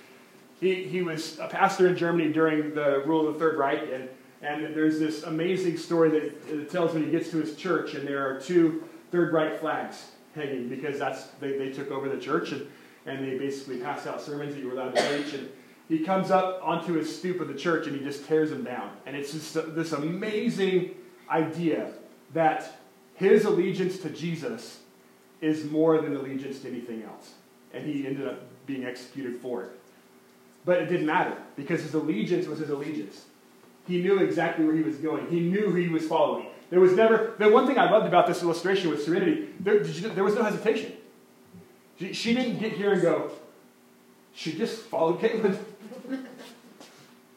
He, 0.60 0.84
he 0.84 1.02
was 1.02 1.38
a 1.38 1.48
pastor 1.48 1.88
in 1.88 1.96
Germany 1.96 2.32
during 2.32 2.74
the 2.74 3.02
rule 3.06 3.28
of 3.28 3.34
the 3.34 3.40
Third 3.40 3.58
Reich, 3.58 3.82
and, 3.92 4.08
and 4.42 4.74
there's 4.74 4.98
this 4.98 5.24
amazing 5.24 5.76
story 5.76 6.10
that 6.10 6.22
it 6.48 6.70
tells 6.70 6.94
when 6.94 7.04
he 7.04 7.10
gets 7.10 7.30
to 7.30 7.38
his 7.38 7.56
church, 7.56 7.94
and 7.94 8.06
there 8.06 8.26
are 8.28 8.40
two 8.40 8.84
Third 9.10 9.32
Reich 9.32 9.60
flags 9.60 10.12
hanging 10.34 10.68
because 10.68 10.98
that's 10.98 11.28
they, 11.40 11.56
they 11.56 11.70
took 11.70 11.90
over 11.90 12.08
the 12.08 12.20
church. 12.20 12.52
And 12.52 12.66
and 13.08 13.24
they 13.24 13.38
basically 13.38 13.78
pass 13.78 14.06
out 14.06 14.20
sermons 14.20 14.54
that 14.54 14.60
you 14.60 14.68
were 14.68 14.74
allowed 14.74 14.94
to 14.94 15.02
preach. 15.02 15.32
And 15.32 15.48
he 15.88 16.00
comes 16.00 16.30
up 16.30 16.60
onto 16.62 16.92
his 16.92 17.16
stoop 17.16 17.40
of 17.40 17.48
the 17.48 17.54
church 17.54 17.86
and 17.86 17.96
he 17.96 18.04
just 18.04 18.26
tears 18.26 18.50
them 18.50 18.62
down. 18.62 18.90
And 19.06 19.16
it's 19.16 19.32
just 19.32 19.54
this 19.74 19.92
amazing 19.92 20.94
idea 21.30 21.92
that 22.34 22.78
his 23.18 23.44
allegiance 23.44 23.98
to 23.98 24.10
Jesus 24.10 24.78
is 25.40 25.64
more 25.64 26.00
than 26.00 26.16
allegiance 26.16 26.60
to 26.60 26.68
anything 26.68 27.02
else. 27.02 27.32
And 27.74 27.84
he 27.84 28.06
ended 28.06 28.26
up 28.26 28.42
being 28.66 28.84
executed 28.84 29.40
for 29.40 29.64
it. 29.64 29.70
But 30.64 30.82
it 30.82 30.86
didn't 30.86 31.06
matter 31.06 31.36
because 31.56 31.82
his 31.82 31.94
allegiance 31.94 32.46
was 32.46 32.60
his 32.60 32.70
allegiance. 32.70 33.24
He 33.86 34.02
knew 34.02 34.18
exactly 34.18 34.64
where 34.64 34.74
he 34.74 34.82
was 34.82 34.96
going. 34.96 35.28
He 35.28 35.40
knew 35.40 35.70
who 35.70 35.74
he 35.74 35.88
was 35.88 36.06
following. 36.06 36.46
There 36.70 36.80
was 36.80 36.92
never, 36.92 37.34
the 37.38 37.48
one 37.48 37.66
thing 37.66 37.78
I 37.78 37.90
loved 37.90 38.06
about 38.06 38.26
this 38.26 38.42
illustration 38.42 38.90
with 38.90 39.02
Serenity, 39.02 39.48
there, 39.58 39.80
there 39.80 40.24
was 40.24 40.34
no 40.34 40.42
hesitation. 40.42 40.92
She, 41.98 42.12
she 42.12 42.34
didn't 42.34 42.58
get 42.58 42.72
here 42.72 42.92
and 42.92 43.02
go, 43.02 43.32
she 44.34 44.52
just 44.52 44.82
followed 44.82 45.20
Caitlin. 45.20 45.58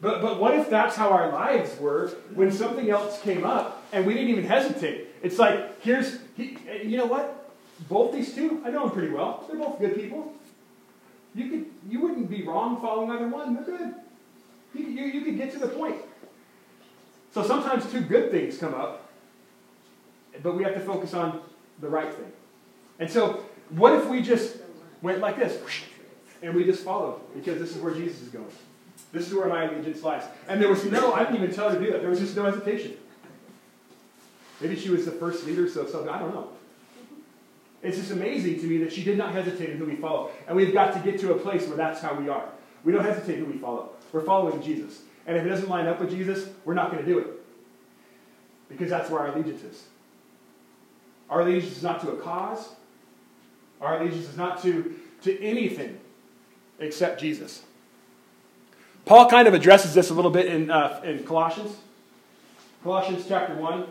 But, 0.01 0.21
but 0.21 0.39
what 0.39 0.55
if 0.55 0.69
that's 0.69 0.95
how 0.95 1.09
our 1.09 1.31
lives 1.31 1.79
were 1.79 2.09
when 2.33 2.51
something 2.51 2.89
else 2.89 3.21
came 3.21 3.45
up 3.45 3.83
and 3.93 4.05
we 4.05 4.13
didn't 4.13 4.29
even 4.29 4.45
hesitate? 4.45 5.10
It's 5.21 5.37
like, 5.37 5.81
here's, 5.81 6.19
he, 6.35 6.57
you 6.83 6.97
know 6.97 7.05
what? 7.05 7.49
Both 7.87 8.13
these 8.13 8.33
two, 8.33 8.61
I 8.65 8.69
know 8.69 8.87
them 8.87 8.91
pretty 8.91 9.13
well. 9.13 9.45
They're 9.47 9.57
both 9.57 9.79
good 9.79 9.95
people. 9.95 10.33
You, 11.33 11.49
could, 11.49 11.65
you 11.89 12.01
wouldn't 12.01 12.29
be 12.29 12.43
wrong 12.43 12.81
following 12.81 13.11
either 13.11 13.27
one. 13.27 13.55
They're 13.55 13.63
good. 13.63 13.93
You, 14.73 14.85
you, 14.85 15.05
you 15.05 15.21
could 15.21 15.37
get 15.37 15.51
to 15.53 15.59
the 15.59 15.67
point. 15.67 15.97
So 17.33 17.43
sometimes 17.43 17.89
two 17.91 18.01
good 18.01 18.31
things 18.31 18.57
come 18.57 18.73
up, 18.73 19.09
but 20.43 20.55
we 20.55 20.63
have 20.63 20.73
to 20.73 20.81
focus 20.81 21.13
on 21.13 21.41
the 21.79 21.87
right 21.87 22.13
thing. 22.13 22.31
And 22.99 23.09
so 23.09 23.45
what 23.69 23.93
if 23.93 24.07
we 24.07 24.21
just 24.21 24.57
went 25.01 25.19
like 25.19 25.37
this 25.37 25.57
and 26.41 26.53
we 26.53 26.65
just 26.65 26.83
followed 26.83 27.21
because 27.33 27.59
this 27.59 27.75
is 27.75 27.81
where 27.81 27.93
Jesus 27.93 28.21
is 28.21 28.29
going? 28.29 28.45
This 29.13 29.27
is 29.27 29.33
where 29.33 29.47
my 29.47 29.63
allegiance 29.63 30.03
lies. 30.03 30.23
And 30.47 30.61
there 30.61 30.69
was 30.69 30.85
no, 30.85 31.13
I 31.13 31.23
didn't 31.23 31.37
even 31.37 31.53
tell 31.53 31.69
her 31.69 31.77
to 31.77 31.83
do 31.83 31.91
that. 31.91 32.01
There 32.01 32.09
was 32.09 32.19
just 32.19 32.35
no 32.35 32.45
hesitation. 32.45 32.97
Maybe 34.61 34.75
she 34.75 34.89
was 34.89 35.05
the 35.05 35.11
first 35.11 35.45
leader, 35.45 35.67
so 35.67 35.85
something, 35.87 36.09
I 36.09 36.19
don't 36.19 36.33
know. 36.33 36.49
It's 37.83 37.97
just 37.97 38.11
amazing 38.11 38.59
to 38.59 38.67
me 38.67 38.77
that 38.77 38.93
she 38.93 39.03
did 39.03 39.17
not 39.17 39.31
hesitate 39.31 39.71
in 39.71 39.77
who 39.77 39.85
we 39.85 39.95
follow. 39.95 40.31
And 40.47 40.55
we've 40.55 40.73
got 40.73 40.93
to 40.93 40.99
get 40.99 41.19
to 41.21 41.33
a 41.33 41.37
place 41.37 41.67
where 41.67 41.77
that's 41.77 41.99
how 41.99 42.13
we 42.13 42.29
are. 42.29 42.47
We 42.83 42.91
don't 42.91 43.03
hesitate 43.03 43.39
who 43.39 43.45
we 43.45 43.57
follow. 43.57 43.89
We're 44.11 44.21
following 44.21 44.61
Jesus. 44.61 45.01
And 45.25 45.35
if 45.37 45.45
it 45.45 45.49
doesn't 45.49 45.69
line 45.69 45.87
up 45.87 45.99
with 45.99 46.11
Jesus, 46.11 46.49
we're 46.65 46.73
not 46.73 46.91
going 46.91 47.03
to 47.03 47.09
do 47.09 47.19
it. 47.19 47.27
Because 48.69 48.89
that's 48.89 49.09
where 49.09 49.21
our 49.21 49.27
allegiance 49.27 49.63
is. 49.63 49.83
Our 51.29 51.41
allegiance 51.41 51.77
is 51.77 51.83
not 51.83 52.01
to 52.01 52.11
a 52.11 52.17
cause, 52.17 52.69
our 53.79 54.01
allegiance 54.01 54.27
is 54.27 54.37
not 54.37 54.61
to, 54.63 54.95
to 55.23 55.41
anything 55.41 55.99
except 56.79 57.19
Jesus. 57.19 57.63
Paul 59.05 59.29
kind 59.29 59.47
of 59.47 59.53
addresses 59.53 59.93
this 59.93 60.09
a 60.09 60.13
little 60.13 60.29
bit 60.29 60.45
in, 60.47 60.69
uh, 60.69 61.01
in 61.03 61.23
Colossians. 61.23 61.75
Colossians 62.83 63.25
chapter 63.27 63.55
1, 63.55 63.85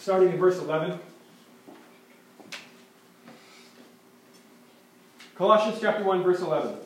starting 0.00 0.30
in 0.30 0.38
verse 0.38 0.58
11. 0.58 0.98
Colossians 5.36 5.78
chapter 5.80 6.02
1, 6.02 6.22
verse 6.22 6.40
11. 6.40 6.76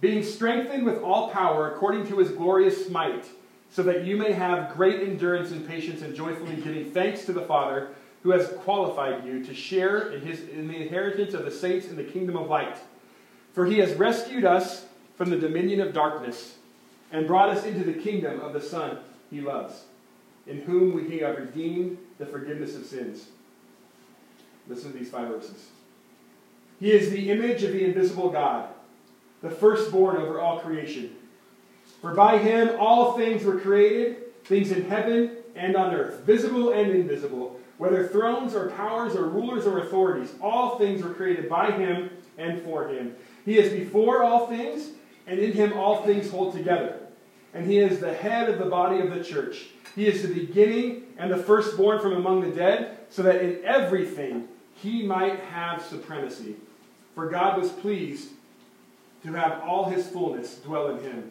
Being 0.00 0.24
strengthened 0.24 0.84
with 0.84 1.00
all 1.00 1.30
power 1.30 1.72
according 1.72 2.08
to 2.08 2.18
his 2.18 2.30
glorious 2.30 2.88
might, 2.88 3.24
so 3.70 3.84
that 3.84 4.04
you 4.04 4.16
may 4.16 4.32
have 4.32 4.74
great 4.74 5.08
endurance 5.08 5.52
and 5.52 5.66
patience 5.66 6.02
and 6.02 6.14
joyfully 6.14 6.56
giving 6.56 6.90
thanks 6.90 7.24
to 7.26 7.32
the 7.32 7.42
Father 7.42 7.90
who 8.24 8.30
has 8.30 8.48
qualified 8.58 9.24
you 9.24 9.44
to 9.44 9.54
share 9.54 10.10
in, 10.10 10.20
his, 10.20 10.48
in 10.48 10.66
the 10.66 10.76
inheritance 10.76 11.32
of 11.32 11.44
the 11.44 11.50
saints 11.50 11.86
in 11.86 11.96
the 11.96 12.04
kingdom 12.04 12.36
of 12.36 12.48
light. 12.48 12.76
For 13.52 13.66
he 13.66 13.78
has 13.78 13.94
rescued 13.94 14.44
us 14.44 14.86
from 15.16 15.30
the 15.30 15.38
dominion 15.38 15.80
of 15.80 15.92
darkness 15.92 16.56
and 17.12 17.26
brought 17.26 17.50
us 17.50 17.64
into 17.64 17.84
the 17.84 17.92
kingdom 17.92 18.40
of 18.40 18.52
the 18.52 18.60
Son 18.60 18.98
he 19.30 19.40
loves, 19.40 19.84
in 20.46 20.58
whom 20.62 20.94
we 20.94 21.18
have 21.18 21.38
redeemed 21.38 21.98
the 22.18 22.26
forgiveness 22.26 22.74
of 22.76 22.84
sins. 22.84 23.26
Listen 24.68 24.92
to 24.92 24.98
these 24.98 25.10
five 25.10 25.28
verses. 25.28 25.68
He 26.80 26.90
is 26.90 27.10
the 27.10 27.30
image 27.30 27.62
of 27.62 27.72
the 27.72 27.84
invisible 27.84 28.30
God, 28.30 28.68
the 29.40 29.50
firstborn 29.50 30.16
over 30.16 30.40
all 30.40 30.60
creation. 30.60 31.16
For 32.00 32.14
by 32.14 32.38
him 32.38 32.70
all 32.78 33.16
things 33.16 33.44
were 33.44 33.60
created, 33.60 34.44
things 34.44 34.72
in 34.72 34.88
heaven 34.88 35.36
and 35.54 35.76
on 35.76 35.94
earth, 35.94 36.20
visible 36.20 36.72
and 36.72 36.90
invisible 36.90 37.60
whether 37.82 38.06
thrones 38.06 38.54
or 38.54 38.70
powers 38.70 39.16
or 39.16 39.28
rulers 39.28 39.66
or 39.66 39.80
authorities, 39.80 40.32
all 40.40 40.78
things 40.78 41.02
were 41.02 41.12
created 41.12 41.48
by 41.48 41.68
him 41.72 42.10
and 42.38 42.62
for 42.62 42.86
him. 42.86 43.12
He 43.44 43.58
is 43.58 43.72
before 43.72 44.22
all 44.22 44.46
things, 44.46 44.90
and 45.26 45.40
in 45.40 45.52
him 45.52 45.72
all 45.72 46.04
things 46.04 46.30
hold 46.30 46.54
together. 46.54 47.00
And 47.52 47.66
he 47.66 47.78
is 47.78 47.98
the 47.98 48.14
head 48.14 48.48
of 48.48 48.60
the 48.60 48.66
body 48.66 49.00
of 49.00 49.10
the 49.10 49.24
church. 49.24 49.66
He 49.94 50.06
is 50.06 50.22
the 50.22 50.32
beginning 50.32 51.04
and 51.18 51.30
the 51.30 51.36
firstborn 51.36 52.00
from 52.00 52.14
among 52.14 52.40
the 52.40 52.56
dead, 52.56 52.98
so 53.10 53.22
that 53.22 53.42
in 53.42 53.62
everything 53.64 54.48
he 54.74 55.02
might 55.02 55.38
have 55.40 55.82
supremacy. 55.82 56.56
For 57.14 57.28
God 57.28 57.60
was 57.60 57.70
pleased 57.70 58.30
to 59.22 59.32
have 59.34 59.60
all 59.62 59.90
his 59.90 60.08
fullness 60.08 60.56
dwell 60.56 60.88
in 60.88 61.02
him, 61.02 61.30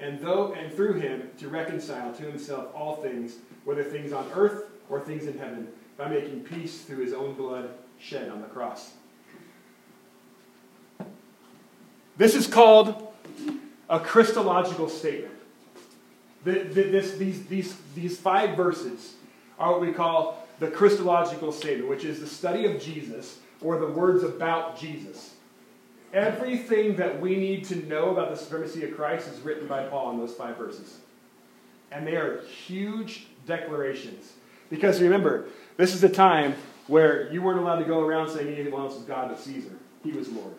and 0.00 0.20
though 0.20 0.52
and 0.52 0.72
through 0.72 0.94
him 0.94 1.30
to 1.38 1.48
reconcile 1.48 2.12
to 2.14 2.22
himself 2.22 2.68
all 2.74 2.96
things, 2.96 3.36
whether 3.64 3.84
things 3.84 4.12
on 4.12 4.30
earth 4.34 4.64
or 4.88 5.00
things 5.00 5.26
in 5.26 5.38
heaven, 5.38 5.68
by 5.96 6.08
making 6.08 6.40
peace 6.44 6.82
through 6.82 7.04
his 7.04 7.12
own 7.12 7.34
blood 7.34 7.70
shed 7.98 8.30
on 8.30 8.40
the 8.40 8.46
cross. 8.46 8.92
This 12.16 12.34
is 12.34 12.46
called 12.46 13.12
a 13.88 13.98
Christological 14.00 14.88
statement. 14.88 15.31
This, 16.44 17.12
these, 17.16 17.46
these, 17.46 17.76
these 17.94 18.18
five 18.18 18.56
verses 18.56 19.14
are 19.58 19.72
what 19.72 19.80
we 19.80 19.92
call 19.92 20.46
the 20.58 20.68
Christological 20.68 21.52
statement, 21.52 21.88
which 21.88 22.04
is 22.04 22.20
the 22.20 22.26
study 22.26 22.66
of 22.66 22.80
Jesus 22.80 23.38
or 23.60 23.78
the 23.78 23.86
words 23.86 24.24
about 24.24 24.78
Jesus. 24.78 25.34
Everything 26.12 26.96
that 26.96 27.20
we 27.20 27.36
need 27.36 27.64
to 27.66 27.76
know 27.86 28.10
about 28.10 28.30
the 28.30 28.36
supremacy 28.36 28.84
of 28.84 28.94
Christ 28.94 29.28
is 29.28 29.40
written 29.40 29.66
by 29.66 29.84
Paul 29.86 30.10
in 30.12 30.18
those 30.18 30.34
five 30.34 30.56
verses. 30.56 30.98
And 31.90 32.06
they 32.06 32.16
are 32.16 32.42
huge 32.42 33.26
declarations. 33.46 34.32
Because 34.68 35.00
remember, 35.00 35.46
this 35.76 35.94
is 35.94 36.02
a 36.04 36.08
time 36.08 36.54
where 36.86 37.32
you 37.32 37.42
weren't 37.42 37.60
allowed 37.60 37.78
to 37.78 37.84
go 37.84 38.00
around 38.00 38.30
saying 38.30 38.54
anyone 38.54 38.82
else 38.82 38.96
was 38.96 39.04
God 39.04 39.28
but 39.28 39.38
Caesar. 39.40 39.72
He 40.02 40.12
was 40.12 40.28
Lord. 40.28 40.54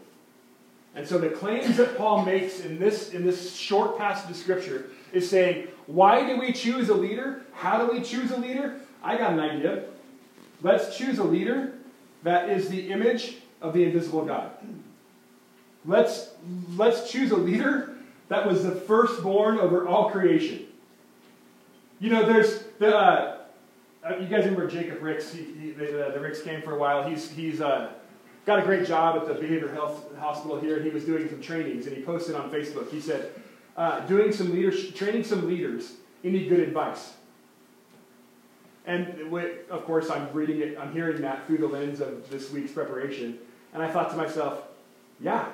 And 0.96 1.08
so 1.08 1.18
the 1.18 1.30
claims 1.30 1.78
that 1.78 1.98
Paul 1.98 2.24
makes 2.24 2.62
in 2.62 2.80
this, 2.80 3.12
in 3.12 3.26
this 3.26 3.56
short 3.56 3.98
passage 3.98 4.30
of 4.30 4.38
Scripture 4.38 4.90
is 5.14 5.30
saying, 5.30 5.68
why 5.86 6.26
do 6.26 6.40
we 6.40 6.52
choose 6.52 6.90
a 6.90 6.94
leader? 6.94 7.44
How 7.54 7.86
do 7.86 7.94
we 7.94 8.02
choose 8.02 8.32
a 8.32 8.38
leader? 8.38 8.80
I 9.04 9.18
got 9.18 9.34
an 9.34 9.40
idea. 9.40 9.86
Let's 10.62 10.98
choose 10.98 11.20
a 11.20 11.24
leader 11.24 11.74
that 12.24 12.50
is 12.50 12.70
the 12.70 12.90
image 12.90 13.38
of 13.62 13.74
the 13.74 13.84
invisible 13.84 14.26
God. 14.26 14.52
Let's, 15.86 16.32
let's 16.76 17.12
choose 17.12 17.32
a 17.32 17.38
leader 17.38 17.96
that 18.30 18.48
was 18.48 18.64
the 18.64 18.72
firstborn 18.72 19.60
over 19.60 19.88
all 19.88 20.10
creation. 20.10 20.66
You 22.00 22.10
know, 22.10 22.26
there's 22.26 22.64
the, 22.80 22.98
uh, 22.98 23.38
uh 24.06 24.18
you 24.18 24.28
guys 24.28 24.46
remember 24.46 24.68
Jacob 24.68 25.02
Ricks? 25.02 25.34
He, 25.34 25.44
he, 25.44 25.72
the, 25.72 26.12
the, 26.14 26.20
Ricks 26.20 26.42
came 26.42 26.62
for 26.62 26.76
a 26.76 26.80
while. 26.80 27.08
He's, 27.08 27.30
he's 27.30 27.60
uh, 27.60 27.92
got 28.46 28.60
a 28.60 28.62
great 28.62 28.88
job 28.88 29.18
at 29.18 29.28
the 29.28 29.34
behavioral 29.34 29.74
health 29.74 30.16
hospital 30.18 30.60
here, 30.60 30.78
and 30.78 30.86
he 30.86 30.92
was 30.92 31.04
doing 31.04 31.30
some 31.30 31.42
trainings, 31.42 31.86
and 31.86 31.96
he 31.96 32.02
posted 32.02 32.36
on 32.36 32.50
Facebook. 32.50 32.90
He 32.90 33.02
said, 33.02 33.34
uh, 33.76 34.02
doing 34.02 34.32
some 34.32 34.52
leaders, 34.52 34.92
training 34.94 35.24
some 35.24 35.48
leaders. 35.48 35.94
Any 36.24 36.48
good 36.48 36.60
advice? 36.62 37.14
And 38.86 39.32
of 39.70 39.86
course, 39.86 40.10
I'm 40.10 40.32
reading 40.34 40.60
it, 40.62 40.78
I'm 40.78 40.92
hearing 40.92 41.22
that 41.22 41.48
through 41.48 41.60
the 41.60 41.68
lens 41.68 42.02
of 42.02 42.30
this 42.30 42.52
week's 42.52 42.72
preparation. 42.72 43.40
And 43.74 43.82
I 43.82 43.90
thought 43.90 44.10
to 44.12 44.18
myself, 44.18 44.62
yeah, 45.20 45.48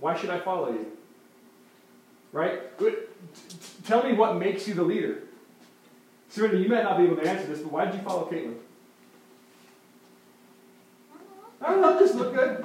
why 0.00 0.16
should 0.16 0.30
I 0.30 0.40
follow 0.40 0.72
you? 0.72 0.86
Right? 2.32 2.62
Tell 3.86 4.02
me 4.02 4.12
what 4.12 4.36
makes 4.36 4.66
you 4.66 4.74
the 4.74 4.82
leader. 4.82 5.22
Serena, 6.28 6.58
you 6.58 6.68
might 6.68 6.82
not 6.82 6.98
be 6.98 7.04
able 7.04 7.16
to 7.16 7.28
answer 7.28 7.46
this, 7.46 7.60
but 7.60 7.70
why 7.70 7.84
did 7.84 7.94
you 7.94 8.00
follow 8.00 8.28
Caitlin? 8.28 8.56
I 11.62 11.70
don't 11.70 11.80
know, 11.80 11.98
just 11.98 12.16
look 12.16 12.34
good. 12.34 12.64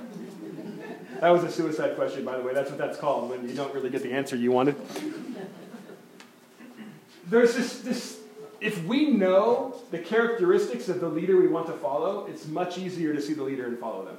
That 1.22 1.30
was 1.30 1.44
a 1.44 1.52
suicide 1.52 1.96
question, 1.96 2.24
by 2.24 2.38
the 2.38 2.44
way. 2.44 2.54
That's 2.54 2.70
what 2.70 2.78
that's 2.78 2.98
called 2.98 3.30
when 3.30 3.48
you 3.48 3.54
don't 3.54 3.74
really 3.74 3.90
get 3.90 4.04
the 4.04 4.14
answer 4.14 4.36
you 4.36 4.52
wanted. 4.52 4.76
There's 7.28 7.56
this, 7.56 7.80
this 7.82 8.20
if 8.62 8.84
we 8.86 9.12
know 9.12 9.76
the 9.92 10.00
characteristics 10.00 10.88
of 10.90 11.02
the 11.02 11.10
leader 11.10 11.40
we 11.40 11.48
want 11.48 11.68
to 11.68 11.74
follow, 11.74 12.26
it's 12.28 12.48
much 12.48 12.78
easier 12.78 13.14
to 13.14 13.22
see 13.22 13.34
the 13.34 13.44
leader 13.44 13.66
and 13.66 13.78
follow 13.78 14.06
them. 14.06 14.18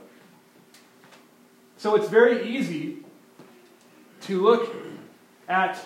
So 1.79 1.95
it's 1.95 2.09
very 2.09 2.47
easy 2.47 2.99
to 4.23 4.41
look 4.43 4.75
at 5.49 5.79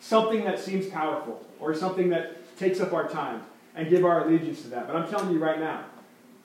something 0.00 0.44
that 0.44 0.58
seems 0.60 0.86
powerful 0.86 1.46
or 1.58 1.74
something 1.74 2.10
that 2.10 2.56
takes 2.58 2.80
up 2.80 2.92
our 2.92 3.08
time 3.08 3.42
and 3.74 3.88
give 3.88 4.04
our 4.04 4.26
allegiance 4.26 4.60
to 4.62 4.68
that. 4.68 4.86
But 4.86 4.96
I'm 4.96 5.08
telling 5.08 5.32
you 5.32 5.38
right 5.38 5.58
now, 5.58 5.86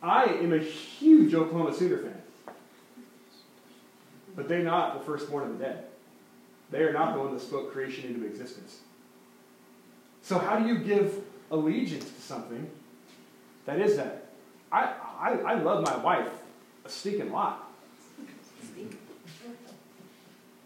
I 0.01 0.23
am 0.25 0.53
a 0.53 0.59
huge 0.59 1.33
Oklahoma 1.33 1.73
Sooner 1.73 1.97
fan. 1.97 2.16
But 4.37 4.47
they're 4.47 4.63
not 4.63 4.99
the 4.99 5.03
firstborn 5.03 5.49
of 5.49 5.57
the 5.57 5.65
dead. 5.65 5.83
They 6.69 6.83
are 6.83 6.93
not 6.93 7.13
the 7.15 7.19
one 7.19 7.33
that 7.33 7.41
spoke 7.41 7.73
creation 7.73 8.07
into 8.07 8.25
existence. 8.25 8.77
So, 10.21 10.37
how 10.37 10.59
do 10.59 10.67
you 10.67 10.77
give 10.77 11.21
allegiance 11.49 12.05
to 12.05 12.21
something 12.21 12.69
that 13.65 13.79
is 13.79 13.97
that? 13.97 14.29
I, 14.71 14.93
I, 15.19 15.31
I 15.45 15.53
love 15.55 15.83
my 15.83 15.97
wife 15.97 16.29
a 16.85 16.89
stinking 16.89 17.31
lot. 17.31 17.63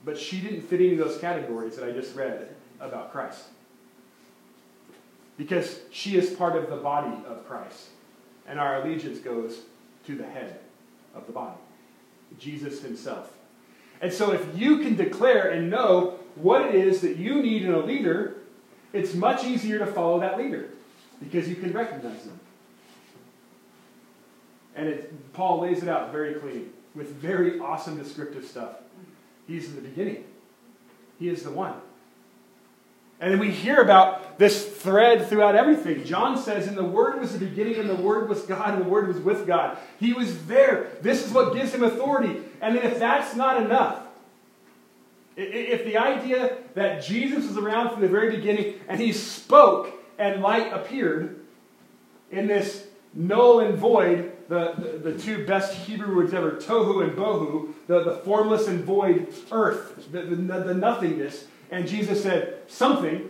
But 0.04 0.18
she 0.18 0.42
didn't 0.42 0.64
fit 0.64 0.82
into 0.82 1.02
those 1.02 1.20
categories 1.20 1.76
that 1.78 1.88
I 1.88 1.92
just 1.92 2.16
read 2.16 2.50
about 2.80 3.12
Christ. 3.12 3.44
Because 5.38 5.80
she 5.92 6.18
is 6.18 6.32
part 6.32 6.56
of 6.56 6.70
the 6.70 6.76
body 6.76 7.16
of 7.28 7.48
Christ. 7.48 7.90
And 8.48 8.60
our 8.60 8.82
allegiance 8.82 9.20
goes 9.20 9.60
to 10.08 10.16
the 10.16 10.26
head 10.26 10.60
of 11.14 11.28
the 11.28 11.32
body, 11.32 11.58
Jesus 12.40 12.82
himself. 12.82 13.32
And 14.02 14.12
so, 14.12 14.32
if 14.32 14.46
you 14.56 14.80
can 14.80 14.96
declare 14.96 15.52
and 15.52 15.70
know 15.70 16.20
what 16.36 16.64
it 16.64 16.76
is 16.76 17.02
that 17.02 17.18
you 17.18 17.42
need 17.42 17.64
in 17.64 17.74
a 17.74 17.80
leader, 17.80 18.38
it's 18.94 19.14
much 19.14 19.44
easier 19.44 19.80
to 19.80 19.86
follow 19.86 20.20
that 20.20 20.38
leader 20.38 20.70
because 21.20 21.48
you 21.48 21.56
can 21.56 21.72
recognize 21.72 22.24
them. 22.24 22.40
And 24.76 24.88
it, 24.88 25.34
Paul 25.34 25.62
lays 25.62 25.84
it 25.84 25.90
out 25.90 26.12
very 26.12 26.34
clean 26.36 26.72
with 26.96 27.10
very 27.14 27.60
awesome 27.60 27.98
descriptive 27.98 28.46
stuff. 28.46 28.78
He's 29.48 29.68
in 29.68 29.76
the 29.76 29.82
beginning, 29.82 30.24
He 31.20 31.30
is 31.30 31.44
the 31.44 31.52
one. 31.52 31.76
And 33.22 33.32
then 33.32 33.40
we 33.40 33.52
hear 33.52 33.80
about 33.82 34.40
this 34.40 34.66
thread 34.68 35.28
throughout 35.28 35.56
everything. 35.56 36.04
John 36.04 36.36
says, 36.40 36.68
In 36.68 36.74
the 36.74 36.84
Word 36.84 37.22
was 37.22 37.34
the 37.38 37.46
beginning, 37.46 37.76
and 37.76 37.88
the 37.88 37.96
Word 37.96 38.28
was 38.28 38.42
God, 38.42 38.74
and 38.74 38.84
the 38.84 38.90
Word 38.90 39.08
was 39.08 39.18
with 39.18 39.46
God. 39.46 39.78
He 40.00 40.12
was 40.12 40.46
there. 40.48 40.88
This 41.02 41.24
is 41.24 41.32
what 41.32 41.54
gives 41.54 41.72
him 41.72 41.84
authority. 41.84 42.42
And 42.62 42.76
then 42.76 42.84
if 42.84 42.98
that's 42.98 43.36
not 43.36 43.62
enough, 43.62 44.02
if 45.38 45.86
the 45.86 45.98
idea 45.98 46.58
that 46.74 47.04
Jesus 47.04 47.48
was 47.48 47.58
around 47.58 47.92
from 47.92 48.02
the 48.02 48.08
very 48.08 48.36
beginning 48.36 48.80
and 48.88 49.00
he 49.00 49.14
spoke 49.14 49.94
and 50.18 50.42
light 50.42 50.74
appeared 50.74 51.40
in 52.32 52.48
this 52.48 52.88
null 53.14 53.60
and 53.60 53.78
void, 53.78 54.32
the, 54.50 54.74
the, 54.74 55.12
the, 55.12 55.18
two 55.18 55.46
best 55.46 55.74
Hebrew 55.74 56.16
words 56.16 56.34
ever, 56.34 56.52
tohu 56.54 57.04
and 57.04 57.16
bohu, 57.16 57.74
the, 57.88 58.04
the 58.04 58.16
formless 58.18 58.68
and 58.68 58.84
void 58.84 59.34
earth, 59.52 60.12
the, 60.12 60.22
the, 60.22 60.36
the 60.36 60.74
nothingness, 60.74 61.46
and 61.72 61.88
Jesus 61.88 62.22
said 62.22 62.60
something, 62.68 63.30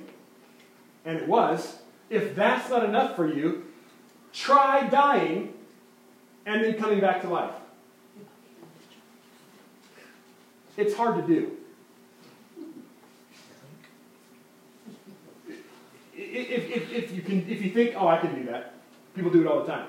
and 1.06 1.18
it 1.18 1.28
was. 1.28 1.78
If 2.10 2.36
that's 2.36 2.70
not 2.70 2.84
enough 2.84 3.16
for 3.16 3.32
you, 3.32 3.66
try 4.34 4.88
dying 4.90 5.54
and 6.46 6.64
then 6.64 6.74
coming 6.74 7.00
back 7.00 7.22
to 7.22 7.30
life. 7.30 7.54
It's 10.76 10.96
hard 10.96 11.26
to 11.26 11.34
do. 11.34 11.58
If, 16.14 16.70
if, 16.70 16.92
if, 16.92 17.12
you 17.14 17.22
can, 17.22 17.48
if 17.50 17.62
you 17.62 17.70
think, 17.72 17.96
oh, 17.96 18.08
I 18.08 18.18
can 18.18 18.36
do 18.36 18.52
that, 18.52 18.74
people 19.16 19.32
do 19.32 19.42
it 19.42 19.48
all 19.48 19.62
the 19.62 19.72
time. 19.72 19.88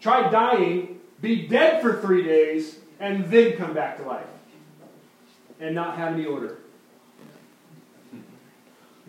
Try 0.00 0.28
dying, 0.30 1.00
be 1.20 1.46
dead 1.46 1.80
for 1.80 2.00
three 2.00 2.24
days, 2.24 2.78
and 2.98 3.24
then 3.26 3.56
come 3.56 3.72
back 3.72 3.98
to 3.98 4.04
life. 4.04 4.26
And 5.60 5.76
not 5.76 5.96
have 5.96 6.14
any 6.14 6.26
odor 6.26 6.61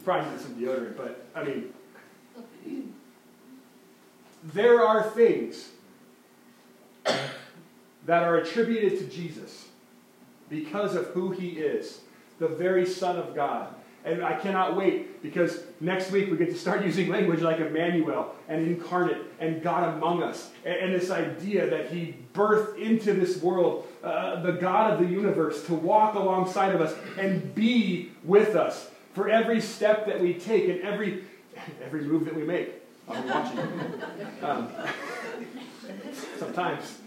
probably 0.03 0.31
need 0.31 0.39
some 0.39 0.55
deodorant, 0.55 0.97
but 0.97 1.25
I 1.35 1.43
mean, 1.43 1.73
there 4.43 4.85
are 4.85 5.03
things 5.11 5.69
that 8.05 8.23
are 8.23 8.37
attributed 8.37 8.99
to 8.99 9.05
Jesus 9.05 9.67
because 10.49 10.95
of 10.95 11.07
who 11.07 11.31
he 11.31 11.49
is, 11.49 12.01
the 12.39 12.47
very 12.47 12.85
Son 12.85 13.17
of 13.17 13.33
God. 13.33 13.73
And 14.05 14.21
I 14.21 14.37
cannot 14.37 14.75
wait 14.75 15.23
because 15.23 15.63
next 15.79 16.11
week 16.11 16.29
we 16.29 16.35
get 16.35 16.49
to 16.49 16.57
start 16.57 16.83
using 16.85 17.09
language 17.09 17.39
like 17.39 17.59
Emmanuel 17.59 18.35
and 18.49 18.67
incarnate 18.67 19.21
and 19.39 19.63
God 19.63 19.95
among 19.95 20.21
us. 20.21 20.51
And, 20.65 20.93
this 20.93 21.09
idea 21.09 21.69
that 21.69 21.89
He 21.89 22.15
birthed 22.33 22.77
into 22.77 23.13
this 23.13 23.41
world 23.41 23.87
uh, 24.03 24.41
the 24.41 24.51
God 24.51 24.93
of 24.93 24.99
the 24.99 25.11
universe 25.11 25.65
to 25.67 25.73
walk 25.73 26.15
alongside 26.15 26.75
of 26.75 26.81
us 26.81 26.93
and 27.17 27.55
be 27.55 28.11
with 28.25 28.55
us 28.55 28.89
for 29.13 29.29
every 29.29 29.61
step 29.61 30.05
that 30.07 30.19
we 30.19 30.33
take 30.33 30.69
and 30.69 30.81
every, 30.81 31.23
every 31.83 32.01
move 32.01 32.25
that 32.25 32.35
we 32.35 32.43
make. 32.43 32.81
Be 33.07 33.19
watching. 33.29 33.59
Um, 34.41 34.69
sometimes. 36.37 36.99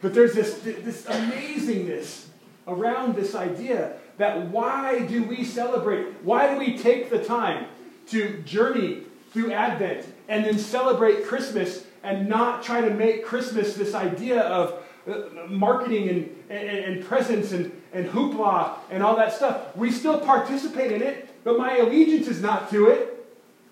But 0.00 0.14
there's 0.14 0.34
this, 0.34 0.58
this 0.58 1.04
amazingness 1.04 2.26
around 2.66 3.14
this 3.14 3.34
idea 3.34 3.94
that 4.18 4.48
why 4.48 5.00
do 5.06 5.24
we 5.24 5.44
celebrate? 5.44 6.06
Why 6.22 6.52
do 6.52 6.58
we 6.58 6.76
take 6.76 7.10
the 7.10 7.22
time 7.24 7.66
to 8.08 8.42
journey 8.42 9.02
through 9.32 9.52
Advent 9.52 10.06
and 10.28 10.44
then 10.44 10.58
celebrate 10.58 11.24
Christmas 11.24 11.84
and 12.02 12.28
not 12.28 12.62
try 12.62 12.80
to 12.80 12.90
make 12.90 13.24
Christmas 13.24 13.74
this 13.74 13.94
idea 13.94 14.40
of 14.40 14.82
uh, 15.08 15.46
marketing 15.48 16.08
and, 16.08 16.44
and, 16.50 16.68
and 16.68 17.04
presents 17.04 17.52
and, 17.52 17.72
and 17.92 18.08
hoopla 18.08 18.74
and 18.90 19.02
all 19.02 19.16
that 19.16 19.32
stuff? 19.32 19.74
We 19.76 19.90
still 19.90 20.20
participate 20.20 20.92
in 20.92 21.02
it, 21.02 21.28
but 21.44 21.58
my 21.58 21.76
allegiance 21.78 22.28
is 22.28 22.40
not 22.40 22.70
to 22.70 22.88
it. 22.88 23.08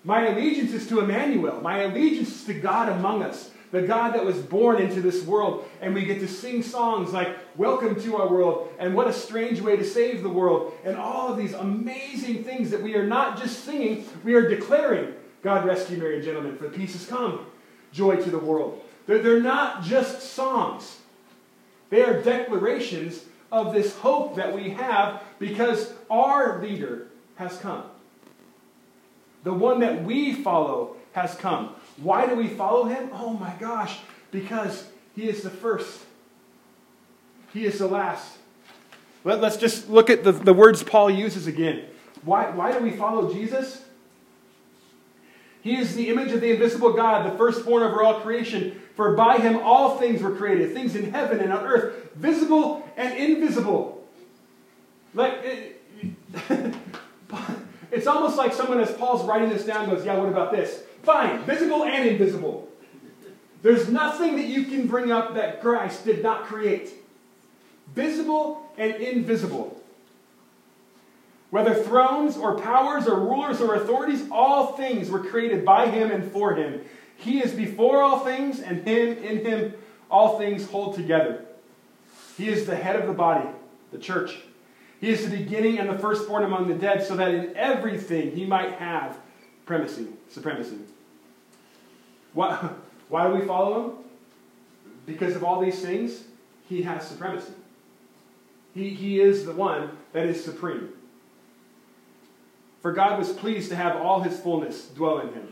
My 0.03 0.27
allegiance 0.27 0.73
is 0.73 0.87
to 0.87 0.99
Emmanuel. 0.99 1.61
My 1.61 1.81
allegiance 1.81 2.35
is 2.35 2.43
to 2.45 2.53
God 2.53 2.89
among 2.89 3.21
us, 3.21 3.51
the 3.71 3.83
God 3.83 4.15
that 4.15 4.25
was 4.25 4.37
born 4.37 4.81
into 4.81 4.99
this 4.99 5.23
world. 5.23 5.69
And 5.79 5.93
we 5.93 6.05
get 6.05 6.19
to 6.21 6.27
sing 6.27 6.63
songs 6.63 7.13
like 7.13 7.37
Welcome 7.55 8.01
to 8.01 8.17
Our 8.17 8.27
World 8.27 8.73
and 8.79 8.95
What 8.95 9.07
a 9.07 9.13
Strange 9.13 9.61
Way 9.61 9.77
to 9.77 9.85
Save 9.85 10.23
the 10.23 10.29
World 10.29 10.73
and 10.83 10.97
all 10.97 11.31
of 11.31 11.37
these 11.37 11.53
amazing 11.53 12.43
things 12.43 12.71
that 12.71 12.81
we 12.81 12.95
are 12.95 13.05
not 13.05 13.39
just 13.39 13.63
singing, 13.63 14.05
we 14.23 14.33
are 14.33 14.49
declaring 14.49 15.13
God 15.43 15.65
Rest 15.65 15.89
Ye 15.89 15.97
Merry 15.97 16.21
Gentlemen, 16.21 16.57
for 16.57 16.69
peace 16.69 16.93
has 16.93 17.05
come, 17.05 17.45
joy 17.91 18.15
to 18.15 18.29
the 18.29 18.39
world. 18.39 18.83
They're, 19.05 19.21
they're 19.21 19.39
not 19.39 19.83
just 19.83 20.21
songs, 20.21 20.97
they 21.89 22.03
are 22.03 22.21
declarations 22.21 23.25
of 23.51 23.73
this 23.73 23.95
hope 23.97 24.35
that 24.37 24.55
we 24.55 24.69
have 24.69 25.21
because 25.39 25.93
our 26.09 26.61
leader 26.61 27.07
has 27.35 27.57
come. 27.57 27.83
The 29.43 29.53
one 29.53 29.79
that 29.79 30.03
we 30.03 30.33
follow 30.33 30.95
has 31.13 31.35
come. 31.35 31.75
Why 31.97 32.27
do 32.27 32.35
we 32.35 32.47
follow 32.47 32.85
him? 32.85 33.09
Oh 33.13 33.33
my 33.33 33.53
gosh, 33.59 33.99
because 34.31 34.87
he 35.15 35.27
is 35.27 35.41
the 35.43 35.49
first, 35.49 36.01
he 37.53 37.65
is 37.65 37.79
the 37.79 37.87
last. 37.87 38.37
Let, 39.23 39.43
us 39.43 39.57
just 39.57 39.89
look 39.89 40.09
at 40.09 40.23
the, 40.23 40.31
the 40.31 40.53
words 40.53 40.83
Paul 40.83 41.11
uses 41.11 41.47
again. 41.47 41.85
Why, 42.23 42.49
why 42.49 42.71
do 42.71 42.83
we 42.83 42.91
follow 42.91 43.31
Jesus? 43.31 43.83
He 45.61 45.77
is 45.77 45.95
the 45.95 46.09
image 46.09 46.31
of 46.31 46.41
the 46.41 46.51
invisible 46.51 46.93
God, 46.93 47.31
the 47.31 47.37
firstborn 47.37 47.83
over 47.83 48.01
all 48.01 48.19
creation. 48.21 48.81
For 48.95 49.15
by 49.15 49.37
him 49.37 49.57
all 49.57 49.97
things 49.97 50.21
were 50.21 50.35
created, 50.35 50.73
things 50.73 50.95
in 50.95 51.11
heaven 51.11 51.39
and 51.39 51.53
on 51.53 51.63
earth, 51.65 52.13
visible 52.15 52.87
and 52.97 53.15
invisible. 53.15 54.07
Like, 55.13 55.79
it's 57.91 58.07
almost 58.07 58.37
like 58.37 58.53
someone, 58.53 58.79
as 58.79 58.91
Paul's 58.91 59.25
writing 59.25 59.49
this 59.49 59.65
down, 59.65 59.89
goes, 59.89 60.05
Yeah, 60.05 60.17
what 60.17 60.29
about 60.29 60.51
this? 60.51 60.83
Fine, 61.03 61.43
visible 61.43 61.83
and 61.83 62.07
invisible. 62.07 62.67
There's 63.61 63.89
nothing 63.89 64.37
that 64.37 64.45
you 64.45 64.63
can 64.65 64.87
bring 64.87 65.11
up 65.11 65.35
that 65.35 65.61
Christ 65.61 66.05
did 66.05 66.23
not 66.23 66.45
create. 66.45 66.93
Visible 67.93 68.69
and 68.77 68.95
invisible. 68.95 69.81
Whether 71.51 71.75
thrones 71.75 72.37
or 72.37 72.57
powers 72.57 73.07
or 73.07 73.19
rulers 73.19 73.59
or 73.59 73.75
authorities, 73.75 74.23
all 74.31 74.77
things 74.77 75.09
were 75.09 75.19
created 75.19 75.65
by 75.65 75.87
him 75.87 76.09
and 76.09 76.31
for 76.31 76.55
him. 76.55 76.81
He 77.17 77.39
is 77.39 77.51
before 77.51 78.01
all 78.01 78.19
things, 78.19 78.61
and 78.61 78.87
him 78.87 79.17
in 79.17 79.45
him 79.45 79.73
all 80.09 80.39
things 80.39 80.69
hold 80.69 80.95
together. 80.95 81.45
He 82.37 82.49
is 82.49 82.65
the 82.65 82.75
head 82.75 82.95
of 82.95 83.05
the 83.05 83.13
body, 83.13 83.47
the 83.91 83.99
church. 83.99 84.39
He 85.01 85.09
is 85.09 85.27
the 85.27 85.35
beginning 85.35 85.79
and 85.79 85.89
the 85.89 85.97
firstborn 85.97 86.43
among 86.43 86.67
the 86.67 86.75
dead, 86.75 87.03
so 87.03 87.15
that 87.15 87.33
in 87.33 87.57
everything 87.57 88.35
he 88.35 88.45
might 88.45 88.73
have 88.73 89.17
primacy, 89.65 90.07
supremacy. 90.29 90.77
Why, 92.33 92.69
why 93.09 93.27
do 93.27 93.33
we 93.33 93.45
follow 93.45 93.83
him? 93.83 93.97
Because 95.07 95.35
of 95.35 95.43
all 95.43 95.59
these 95.59 95.81
things, 95.81 96.23
he 96.69 96.83
has 96.83 97.05
supremacy. 97.07 97.53
He, 98.75 98.91
he 98.91 99.19
is 99.19 99.43
the 99.43 99.53
one 99.53 99.97
that 100.13 100.27
is 100.27 100.41
supreme. 100.41 100.89
For 102.83 102.91
God 102.91 103.17
was 103.17 103.31
pleased 103.31 103.69
to 103.69 103.75
have 103.75 103.95
all 103.95 104.21
his 104.21 104.39
fullness 104.39 104.87
dwell 104.89 105.19
in 105.19 105.33
him, 105.33 105.47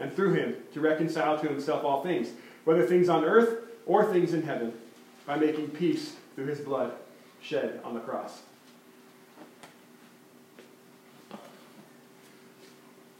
and 0.00 0.12
through 0.12 0.32
him 0.32 0.56
to 0.72 0.80
reconcile 0.80 1.38
to 1.38 1.46
himself 1.46 1.84
all 1.84 2.02
things, 2.02 2.30
whether 2.64 2.86
things 2.86 3.10
on 3.10 3.24
earth 3.24 3.58
or 3.84 4.10
things 4.10 4.32
in 4.32 4.42
heaven, 4.42 4.72
by 5.26 5.36
making 5.36 5.68
peace 5.68 6.14
through 6.34 6.46
his 6.46 6.60
blood 6.60 6.92
shed 7.42 7.80
on 7.84 7.92
the 7.92 8.00
cross. 8.00 8.40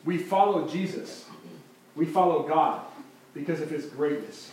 We 0.08 0.16
follow 0.16 0.66
Jesus. 0.66 1.26
We 1.94 2.06
follow 2.06 2.48
God 2.48 2.80
because 3.34 3.60
of 3.60 3.68
his 3.68 3.84
greatness. 3.84 4.50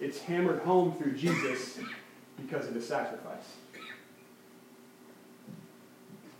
It's 0.00 0.18
hammered 0.18 0.62
home 0.62 0.96
through 0.96 1.12
Jesus 1.12 1.78
because 2.36 2.66
of 2.66 2.74
his 2.74 2.84
sacrifice. 2.84 3.44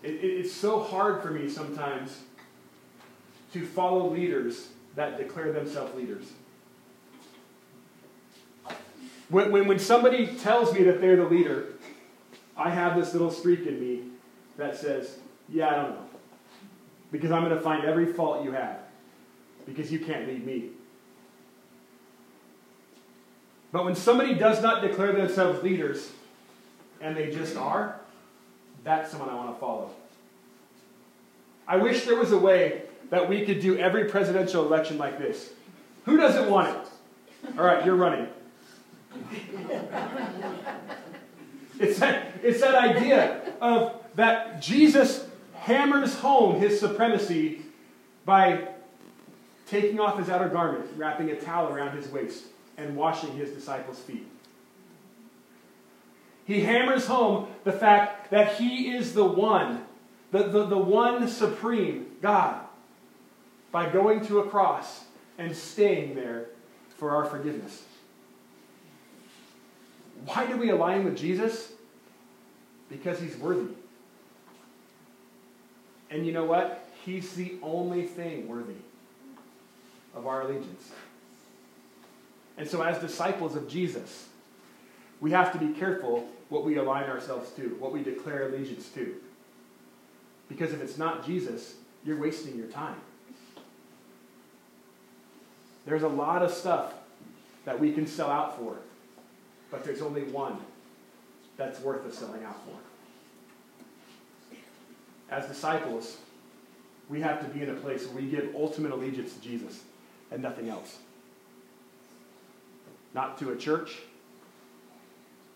It, 0.02 0.10
it, 0.10 0.24
it's 0.24 0.52
so 0.52 0.80
hard 0.80 1.22
for 1.22 1.30
me 1.30 1.48
sometimes 1.48 2.22
to 3.52 3.64
follow 3.64 4.10
leaders 4.10 4.70
that 4.96 5.16
declare 5.16 5.52
themselves 5.52 5.94
leaders. 5.94 6.32
When, 9.28 9.52
when, 9.52 9.68
when 9.68 9.78
somebody 9.78 10.26
tells 10.26 10.74
me 10.74 10.82
that 10.82 11.00
they're 11.00 11.14
the 11.14 11.26
leader, 11.26 11.74
I 12.56 12.70
have 12.70 12.96
this 12.96 13.12
little 13.12 13.30
streak 13.30 13.68
in 13.68 13.78
me 13.78 14.02
that 14.56 14.76
says, 14.76 15.18
Yeah, 15.48 15.68
I 15.68 15.76
don't 15.76 15.90
know. 15.90 16.11
Because 17.12 17.30
I'm 17.30 17.44
going 17.44 17.54
to 17.54 17.60
find 17.60 17.84
every 17.84 18.12
fault 18.12 18.44
you 18.44 18.52
have. 18.52 18.78
Because 19.66 19.92
you 19.92 20.00
can't 20.00 20.26
lead 20.26 20.44
me. 20.44 20.70
But 23.70 23.84
when 23.84 23.94
somebody 23.94 24.34
does 24.34 24.60
not 24.60 24.82
declare 24.82 25.12
themselves 25.12 25.62
leaders, 25.62 26.10
and 27.00 27.16
they 27.16 27.30
just 27.30 27.56
are, 27.56 28.00
that's 28.84 29.10
someone 29.10 29.30
I 29.30 29.34
want 29.34 29.54
to 29.54 29.60
follow. 29.60 29.90
I 31.66 31.76
wish 31.76 32.04
there 32.04 32.16
was 32.16 32.32
a 32.32 32.38
way 32.38 32.82
that 33.10 33.28
we 33.28 33.44
could 33.44 33.60
do 33.60 33.78
every 33.78 34.06
presidential 34.06 34.66
election 34.66 34.98
like 34.98 35.18
this. 35.18 35.52
Who 36.06 36.16
doesn't 36.16 36.50
want 36.50 36.68
it? 36.68 36.88
All 37.58 37.64
right, 37.64 37.84
you're 37.84 37.94
running. 37.94 38.26
it's, 41.78 41.98
that, 41.98 42.32
it's 42.42 42.60
that 42.60 42.74
idea 42.74 43.52
of 43.60 43.94
that 44.14 44.60
Jesus 44.60 45.26
hammers 45.62 46.18
home 46.18 46.60
his 46.60 46.80
supremacy 46.80 47.62
by 48.24 48.68
taking 49.66 50.00
off 50.00 50.18
his 50.18 50.28
outer 50.28 50.48
garment, 50.48 50.84
wrapping 50.96 51.30
a 51.30 51.36
towel 51.36 51.72
around 51.72 51.96
his 51.96 52.08
waist, 52.08 52.44
and 52.76 52.96
washing 52.96 53.32
his 53.36 53.50
disciples' 53.50 54.00
feet. 54.00 54.26
He 56.44 56.60
hammers 56.60 57.06
home 57.06 57.46
the 57.62 57.72
fact 57.72 58.30
that 58.32 58.56
he 58.56 58.92
is 58.92 59.14
the 59.14 59.24
one, 59.24 59.84
the, 60.32 60.48
the, 60.48 60.66
the 60.66 60.78
one 60.78 61.28
supreme 61.28 62.06
God, 62.20 62.60
by 63.70 63.88
going 63.88 64.26
to 64.26 64.40
a 64.40 64.48
cross 64.48 65.04
and 65.38 65.56
staying 65.56 66.16
there 66.16 66.46
for 66.96 67.12
our 67.12 67.24
forgiveness. 67.24 67.84
Why 70.26 70.46
do 70.46 70.56
we 70.56 70.70
align 70.70 71.04
with 71.04 71.16
Jesus? 71.16 71.72
Because 72.90 73.20
he's 73.20 73.36
worthy. 73.36 73.74
And 76.12 76.26
you 76.26 76.32
know 76.32 76.44
what? 76.44 76.86
He's 77.04 77.32
the 77.34 77.54
only 77.62 78.06
thing 78.06 78.46
worthy 78.46 78.74
of 80.14 80.26
our 80.26 80.42
allegiance. 80.42 80.92
And 82.58 82.68
so, 82.68 82.82
as 82.82 82.98
disciples 82.98 83.56
of 83.56 83.66
Jesus, 83.66 84.28
we 85.20 85.30
have 85.30 85.52
to 85.52 85.58
be 85.58 85.72
careful 85.72 86.28
what 86.50 86.64
we 86.64 86.76
align 86.76 87.08
ourselves 87.08 87.50
to, 87.52 87.76
what 87.80 87.92
we 87.92 88.02
declare 88.02 88.46
allegiance 88.48 88.88
to. 88.90 89.14
Because 90.50 90.74
if 90.74 90.82
it's 90.82 90.98
not 90.98 91.24
Jesus, 91.24 91.76
you're 92.04 92.18
wasting 92.18 92.58
your 92.58 92.66
time. 92.66 93.00
There's 95.86 96.02
a 96.02 96.08
lot 96.08 96.42
of 96.42 96.52
stuff 96.52 96.92
that 97.64 97.80
we 97.80 97.90
can 97.92 98.06
sell 98.06 98.30
out 98.30 98.58
for, 98.58 98.76
but 99.70 99.82
there's 99.82 100.02
only 100.02 100.24
one 100.24 100.58
that's 101.56 101.80
worth 101.80 102.04
the 102.04 102.12
selling 102.12 102.44
out 102.44 102.62
for. 102.66 102.91
As 105.32 105.46
disciples, 105.46 106.18
we 107.08 107.22
have 107.22 107.40
to 107.40 107.48
be 107.48 107.62
in 107.62 107.70
a 107.70 107.74
place 107.74 108.06
where 108.06 108.22
we 108.22 108.28
give 108.28 108.54
ultimate 108.54 108.92
allegiance 108.92 109.32
to 109.32 109.40
Jesus 109.40 109.80
and 110.30 110.42
nothing 110.42 110.68
else. 110.68 110.98
Not 113.14 113.38
to 113.38 113.50
a 113.50 113.56
church, 113.56 113.96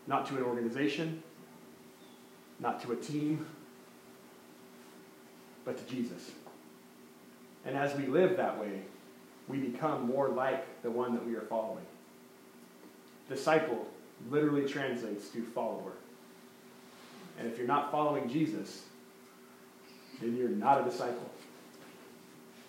not 0.06 0.26
to 0.28 0.36
an 0.38 0.44
organization, 0.44 1.22
not 2.58 2.82
to 2.84 2.92
a 2.92 2.96
team, 2.96 3.44
but 5.66 5.76
to 5.76 5.94
Jesus. 5.94 6.30
And 7.66 7.76
as 7.76 7.94
we 7.96 8.06
live 8.06 8.38
that 8.38 8.58
way, 8.58 8.80
we 9.46 9.58
become 9.58 10.06
more 10.06 10.30
like 10.30 10.82
the 10.82 10.90
one 10.90 11.12
that 11.12 11.26
we 11.26 11.34
are 11.34 11.42
following. 11.42 11.84
Disciple 13.28 13.86
literally 14.30 14.66
translates 14.66 15.28
to 15.30 15.42
follower. 15.42 15.92
And 17.38 17.46
if 17.46 17.58
you're 17.58 17.66
not 17.66 17.90
following 17.90 18.30
Jesus, 18.30 18.84
then 20.20 20.36
you're 20.36 20.48
not 20.48 20.80
a 20.80 20.84
disciple. 20.90 21.30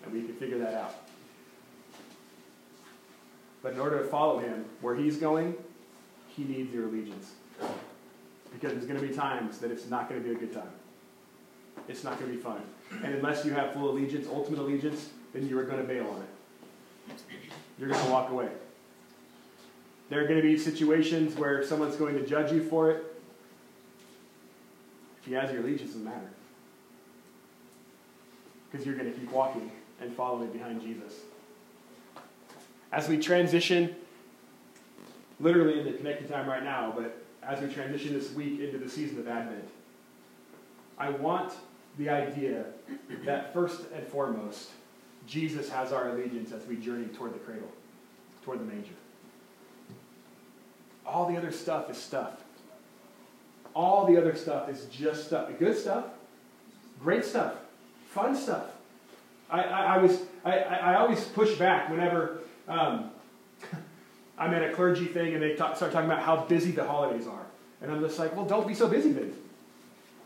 And 0.03 0.13
we 0.13 0.23
can 0.23 0.35
figure 0.35 0.59
that 0.59 0.73
out. 0.73 0.95
But 3.61 3.73
in 3.73 3.79
order 3.79 4.01
to 4.01 4.07
follow 4.07 4.39
him 4.39 4.65
where 4.81 4.95
he's 4.95 5.17
going, 5.17 5.55
he 6.27 6.43
needs 6.43 6.73
your 6.73 6.85
allegiance. 6.85 7.31
Because 8.53 8.71
there's 8.73 8.85
going 8.85 8.99
to 8.99 9.05
be 9.05 9.13
times 9.13 9.57
that 9.59 9.71
it's 9.71 9.89
not 9.89 10.09
going 10.09 10.21
to 10.21 10.27
be 10.27 10.35
a 10.35 10.39
good 10.39 10.53
time. 10.53 10.71
It's 11.87 12.03
not 12.03 12.19
going 12.19 12.31
to 12.31 12.37
be 12.37 12.41
fun. 12.41 12.61
And 13.03 13.15
unless 13.15 13.45
you 13.45 13.53
have 13.53 13.73
full 13.73 13.89
allegiance, 13.89 14.27
ultimate 14.27 14.59
allegiance, 14.59 15.09
then 15.33 15.47
you 15.47 15.57
are 15.59 15.63
going 15.63 15.79
to 15.79 15.83
bail 15.83 16.07
on 16.07 16.21
it. 16.21 17.21
You're 17.79 17.89
going 17.89 18.03
to 18.03 18.11
walk 18.11 18.29
away. 18.29 18.49
There 20.09 20.23
are 20.23 20.27
going 20.27 20.41
to 20.41 20.47
be 20.47 20.57
situations 20.57 21.35
where 21.35 21.63
someone's 21.63 21.95
going 21.95 22.15
to 22.15 22.25
judge 22.25 22.51
you 22.51 22.63
for 22.63 22.91
it. 22.91 23.03
If 25.19 25.27
he 25.27 25.33
has 25.33 25.51
your 25.51 25.61
allegiance, 25.61 25.91
it 25.91 25.93
doesn't 25.93 26.05
matter. 26.05 26.29
Because 28.69 28.85
you're 28.85 28.95
going 28.95 29.11
to 29.11 29.17
keep 29.17 29.31
walking 29.31 29.71
and 30.01 30.13
following 30.15 30.51
behind 30.51 30.81
Jesus. 30.81 31.13
As 32.91 33.07
we 33.07 33.17
transition, 33.17 33.95
literally 35.39 35.79
into 35.79 35.93
connecting 35.93 36.27
time 36.27 36.47
right 36.47 36.63
now, 36.63 36.93
but 36.95 37.23
as 37.43 37.61
we 37.61 37.73
transition 37.73 38.13
this 38.13 38.31
week 38.31 38.59
into 38.59 38.77
the 38.77 38.89
season 38.89 39.19
of 39.19 39.27
Advent, 39.27 39.67
I 40.97 41.09
want 41.09 41.53
the 41.97 42.09
idea 42.09 42.65
that 43.25 43.53
first 43.53 43.81
and 43.93 44.05
foremost, 44.07 44.69
Jesus 45.25 45.69
has 45.69 45.91
our 45.91 46.09
allegiance 46.09 46.51
as 46.51 46.65
we 46.65 46.75
journey 46.75 47.07
toward 47.07 47.33
the 47.33 47.39
cradle, 47.39 47.71
toward 48.43 48.59
the 48.59 48.65
manger. 48.65 48.93
All 51.05 51.29
the 51.29 51.37
other 51.37 51.51
stuff 51.51 51.89
is 51.89 51.97
stuff. 51.97 52.43
All 53.73 54.05
the 54.05 54.17
other 54.17 54.35
stuff 54.35 54.69
is 54.69 54.85
just 54.85 55.25
stuff. 55.25 55.49
Good 55.59 55.77
stuff, 55.77 56.05
great 57.01 57.23
stuff, 57.23 57.55
fun 58.09 58.35
stuff. 58.35 58.65
I, 59.49 59.61
I, 59.61 59.81
I 59.95 59.97
was 59.99 60.19
I, 60.43 60.59
I 60.59 60.95
always 60.95 61.23
push 61.25 61.55
back 61.55 61.89
whenever 61.89 62.39
um, 62.67 63.11
I'm 64.37 64.53
at 64.53 64.63
a 64.63 64.73
clergy 64.73 65.05
thing 65.05 65.33
and 65.33 65.41
they 65.41 65.55
talk, 65.55 65.75
start 65.75 65.91
talking 65.91 66.09
about 66.09 66.23
how 66.23 66.45
busy 66.45 66.71
the 66.71 66.85
holidays 66.85 67.27
are. 67.27 67.45
And 67.81 67.91
I'm 67.91 68.01
just 68.01 68.17
like, 68.17 68.35
well, 68.35 68.45
don't 68.45 68.67
be 68.67 68.73
so 68.73 68.87
busy 68.87 69.11
then. 69.11 69.33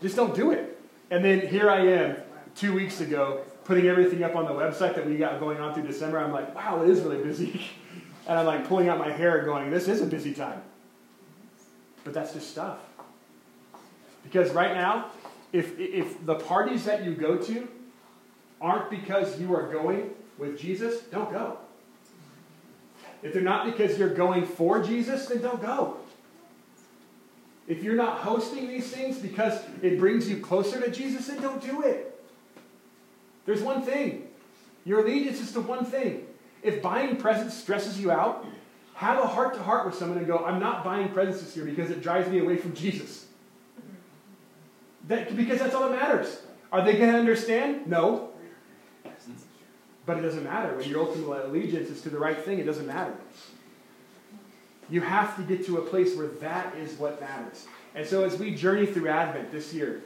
Just 0.01 0.15
don't 0.15 0.35
do 0.35 0.51
it. 0.51 0.79
And 1.09 1.23
then 1.23 1.47
here 1.47 1.69
I 1.69 1.85
am, 1.87 2.17
two 2.55 2.73
weeks 2.73 3.01
ago, 3.01 3.41
putting 3.65 3.87
everything 3.87 4.23
up 4.23 4.35
on 4.35 4.45
the 4.45 4.51
website 4.51 4.95
that 4.95 5.05
we 5.05 5.17
got 5.17 5.39
going 5.39 5.59
on 5.59 5.73
through 5.73 5.87
December. 5.87 6.19
I'm 6.19 6.31
like, 6.31 6.53
wow, 6.55 6.81
it 6.83 6.89
is 6.89 7.01
really 7.01 7.21
busy. 7.23 7.61
and 8.27 8.39
I'm 8.39 8.45
like 8.45 8.67
pulling 8.67 8.89
out 8.89 8.99
my 8.99 9.11
hair 9.11 9.43
going, 9.43 9.69
this 9.69 9.87
is 9.87 10.01
a 10.01 10.05
busy 10.05 10.33
time. 10.33 10.61
But 12.03 12.13
that's 12.13 12.33
just 12.33 12.49
stuff. 12.49 12.79
Because 14.23 14.51
right 14.51 14.73
now, 14.73 15.07
if, 15.53 15.77
if 15.79 16.25
the 16.25 16.35
parties 16.35 16.85
that 16.85 17.03
you 17.03 17.13
go 17.13 17.37
to 17.37 17.67
aren't 18.59 18.89
because 18.89 19.39
you 19.39 19.55
are 19.55 19.71
going 19.71 20.11
with 20.37 20.59
Jesus, 20.59 21.01
don't 21.03 21.31
go. 21.31 21.57
If 23.23 23.33
they're 23.33 23.41
not 23.41 23.65
because 23.65 23.97
you're 23.99 24.13
going 24.13 24.45
for 24.45 24.81
Jesus, 24.81 25.27
then 25.27 25.41
don't 25.41 25.61
go. 25.61 25.97
If 27.67 27.83
you're 27.83 27.95
not 27.95 28.19
hosting 28.19 28.67
these 28.67 28.91
things 28.91 29.17
because 29.17 29.59
it 29.81 29.99
brings 29.99 30.29
you 30.29 30.39
closer 30.39 30.81
to 30.81 30.89
Jesus, 30.89 31.27
then 31.27 31.41
don't 31.41 31.61
do 31.61 31.83
it. 31.83 32.19
There's 33.45 33.61
one 33.61 33.81
thing 33.83 34.27
your 34.83 35.01
allegiance 35.01 35.39
is 35.39 35.51
to 35.53 35.61
one 35.61 35.85
thing. 35.85 36.25
If 36.63 36.81
buying 36.81 37.17
presents 37.17 37.55
stresses 37.55 37.99
you 37.99 38.11
out, 38.11 38.45
have 38.95 39.19
a 39.19 39.27
heart 39.27 39.53
to 39.55 39.63
heart 39.63 39.85
with 39.85 39.95
someone 39.95 40.17
and 40.17 40.27
go, 40.27 40.39
I'm 40.39 40.59
not 40.59 40.83
buying 40.83 41.09
presents 41.09 41.41
this 41.41 41.55
year 41.55 41.65
because 41.65 41.91
it 41.91 42.01
drives 42.01 42.29
me 42.29 42.39
away 42.39 42.57
from 42.57 42.73
Jesus. 42.73 43.25
That, 45.11 45.35
because 45.35 45.59
that's 45.59 45.75
all 45.75 45.89
that 45.89 45.99
matters. 45.99 46.39
Are 46.71 46.85
they 46.85 46.93
going 46.93 47.11
to 47.11 47.19
understand? 47.19 47.85
No. 47.85 48.29
But 50.05 50.17
it 50.17 50.21
doesn't 50.21 50.45
matter. 50.45 50.73
When 50.73 50.89
your 50.89 51.01
ultimate 51.01 51.47
allegiance 51.47 51.89
is 51.89 52.01
to 52.03 52.09
the 52.09 52.17
right 52.17 52.37
thing, 52.37 52.59
it 52.59 52.65
doesn't 52.65 52.87
matter. 52.87 53.13
You 54.89 55.01
have 55.01 55.35
to 55.35 55.43
get 55.43 55.65
to 55.65 55.79
a 55.79 55.81
place 55.81 56.15
where 56.15 56.27
that 56.27 56.77
is 56.77 56.93
what 56.93 57.19
matters. 57.19 57.67
And 57.93 58.07
so 58.07 58.23
as 58.23 58.39
we 58.39 58.55
journey 58.55 58.85
through 58.85 59.09
Advent 59.09 59.51
this 59.51 59.73
year, 59.73 60.01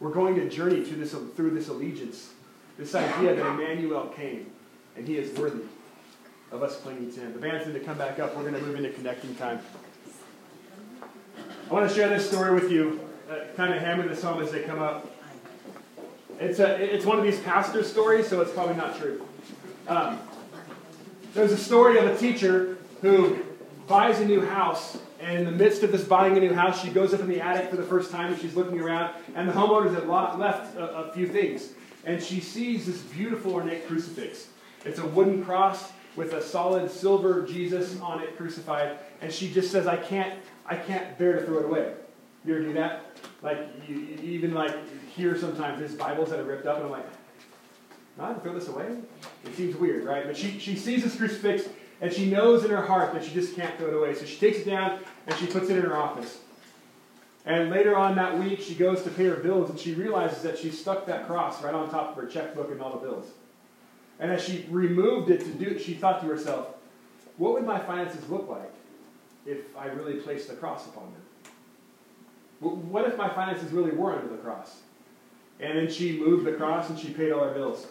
we're 0.00 0.12
going 0.12 0.34
to 0.36 0.48
journey 0.48 0.82
through 0.82 0.96
this, 0.96 1.14
through 1.36 1.50
this 1.50 1.68
allegiance, 1.68 2.30
this 2.78 2.94
idea 2.94 3.36
that 3.36 3.44
Emmanuel 3.44 4.06
came 4.06 4.50
and 4.96 5.06
he 5.06 5.18
is 5.18 5.38
worthy 5.38 5.64
of 6.52 6.62
us 6.62 6.78
clinging 6.78 7.12
to 7.12 7.20
him. 7.20 7.34
The 7.34 7.38
band's 7.38 7.66
going 7.66 7.78
to 7.78 7.84
come 7.84 7.98
back 7.98 8.18
up. 8.18 8.34
We're 8.34 8.48
going 8.48 8.54
to 8.54 8.62
move 8.62 8.76
into 8.76 8.92
connecting 8.92 9.34
time. 9.34 9.60
I 11.68 11.72
want 11.72 11.86
to 11.86 11.94
share 11.94 12.08
this 12.08 12.26
story 12.26 12.54
with 12.54 12.72
you, 12.72 12.98
kind 13.56 13.72
of 13.72 13.80
hammer 13.80 14.06
this 14.08 14.22
home 14.22 14.42
as 14.42 14.50
they 14.50 14.62
come 14.62 14.80
up. 14.80 15.10
It's, 16.38 16.58
a, 16.58 16.82
it's 16.82 17.04
one 17.04 17.18
of 17.18 17.24
these 17.24 17.38
pastor 17.40 17.84
stories, 17.84 18.26
so 18.26 18.40
it's 18.40 18.52
probably 18.52 18.74
not 18.74 18.98
true. 18.98 19.26
Um, 19.86 20.18
there's 21.34 21.52
a 21.52 21.56
story 21.56 21.98
of 21.98 22.06
a 22.06 22.16
teacher 22.16 22.78
who 23.02 23.38
buys 23.86 24.20
a 24.20 24.24
new 24.24 24.40
house, 24.40 24.98
and 25.20 25.38
in 25.38 25.44
the 25.44 25.52
midst 25.52 25.82
of 25.82 25.92
this 25.92 26.04
buying 26.04 26.36
a 26.36 26.40
new 26.40 26.54
house, 26.54 26.82
she 26.82 26.90
goes 26.90 27.12
up 27.12 27.20
in 27.20 27.28
the 27.28 27.40
attic 27.40 27.70
for 27.70 27.76
the 27.76 27.82
first 27.82 28.10
time 28.10 28.32
and 28.32 28.40
she's 28.40 28.56
looking 28.56 28.80
around, 28.80 29.14
and 29.34 29.48
the 29.48 29.52
homeowners 29.52 29.94
have 29.94 30.08
left 30.38 30.76
a, 30.76 30.96
a 30.96 31.12
few 31.12 31.28
things. 31.28 31.70
And 32.04 32.22
she 32.22 32.40
sees 32.40 32.86
this 32.86 33.02
beautiful 33.02 33.52
ornate 33.52 33.86
crucifix. 33.86 34.48
It's 34.84 34.98
a 34.98 35.06
wooden 35.06 35.44
cross 35.44 35.92
with 36.16 36.32
a 36.32 36.42
solid 36.42 36.90
silver 36.90 37.46
Jesus 37.46 38.00
on 38.00 38.22
it 38.22 38.36
crucified, 38.36 38.98
and 39.20 39.30
she 39.30 39.52
just 39.52 39.70
says, 39.70 39.86
I 39.86 39.96
can't, 39.96 40.38
I 40.66 40.76
can't 40.76 41.18
bear 41.18 41.38
to 41.38 41.44
throw 41.44 41.58
it 41.58 41.64
away. 41.66 41.92
You 42.44 42.54
ever 42.56 42.64
do 42.64 42.72
that? 42.72 43.09
Like, 43.42 43.58
you, 43.88 43.96
even 44.22 44.52
like 44.52 44.74
here 45.08 45.36
sometimes 45.38 45.78
there's 45.78 45.94
Bibles 45.94 46.30
that 46.30 46.40
are 46.40 46.44
ripped 46.44 46.66
up, 46.66 46.76
and 46.76 46.86
I'm 46.86 46.90
like, 46.90 47.06
I 48.18 48.24
going 48.24 48.34
to 48.34 48.40
throw 48.40 48.54
this 48.54 48.68
away? 48.68 48.98
It 49.44 49.54
seems 49.54 49.76
weird, 49.76 50.04
right? 50.04 50.26
But 50.26 50.36
she, 50.36 50.58
she 50.58 50.76
sees 50.76 51.02
this 51.02 51.16
crucifix, 51.16 51.68
and 52.00 52.12
she 52.12 52.30
knows 52.30 52.64
in 52.64 52.70
her 52.70 52.84
heart 52.84 53.14
that 53.14 53.24
she 53.24 53.32
just 53.32 53.56
can't 53.56 53.76
throw 53.78 53.88
it 53.88 53.94
away. 53.94 54.14
So 54.14 54.26
she 54.26 54.38
takes 54.38 54.58
it 54.58 54.66
down, 54.66 55.00
and 55.26 55.36
she 55.38 55.46
puts 55.46 55.70
it 55.70 55.76
in 55.76 55.82
her 55.82 55.96
office. 55.96 56.38
And 57.46 57.70
later 57.70 57.96
on 57.96 58.16
that 58.16 58.38
week, 58.38 58.60
she 58.60 58.74
goes 58.74 59.02
to 59.04 59.10
pay 59.10 59.24
her 59.24 59.36
bills, 59.36 59.70
and 59.70 59.80
she 59.80 59.94
realizes 59.94 60.42
that 60.42 60.58
she 60.58 60.70
stuck 60.70 61.06
that 61.06 61.26
cross 61.26 61.62
right 61.62 61.74
on 61.74 61.88
top 61.90 62.10
of 62.10 62.22
her 62.22 62.28
checkbook 62.28 62.70
and 62.70 62.82
all 62.82 62.92
the 62.92 62.98
bills. 62.98 63.26
And 64.18 64.30
as 64.30 64.44
she 64.44 64.66
removed 64.68 65.30
it 65.30 65.40
to 65.40 65.48
do 65.48 65.70
it, 65.70 65.80
she 65.80 65.94
thought 65.94 66.20
to 66.20 66.26
herself, 66.26 66.74
what 67.38 67.54
would 67.54 67.64
my 67.64 67.78
finances 67.78 68.28
look 68.28 68.48
like 68.50 68.70
if 69.46 69.74
I 69.74 69.86
really 69.86 70.20
placed 70.20 70.48
the 70.48 70.54
cross 70.54 70.86
upon 70.86 71.04
them? 71.04 71.22
What 72.60 73.06
if 73.06 73.16
my 73.16 73.28
finances 73.28 73.72
really 73.72 73.90
were 73.90 74.12
under 74.12 74.28
the 74.28 74.36
cross? 74.36 74.80
And 75.58 75.78
then 75.78 75.90
she 75.90 76.18
moved 76.18 76.44
the 76.44 76.52
cross 76.52 76.88
and 76.90 76.98
she 76.98 77.10
paid 77.10 77.32
all 77.32 77.44
her 77.44 77.52
bills. 77.52 77.86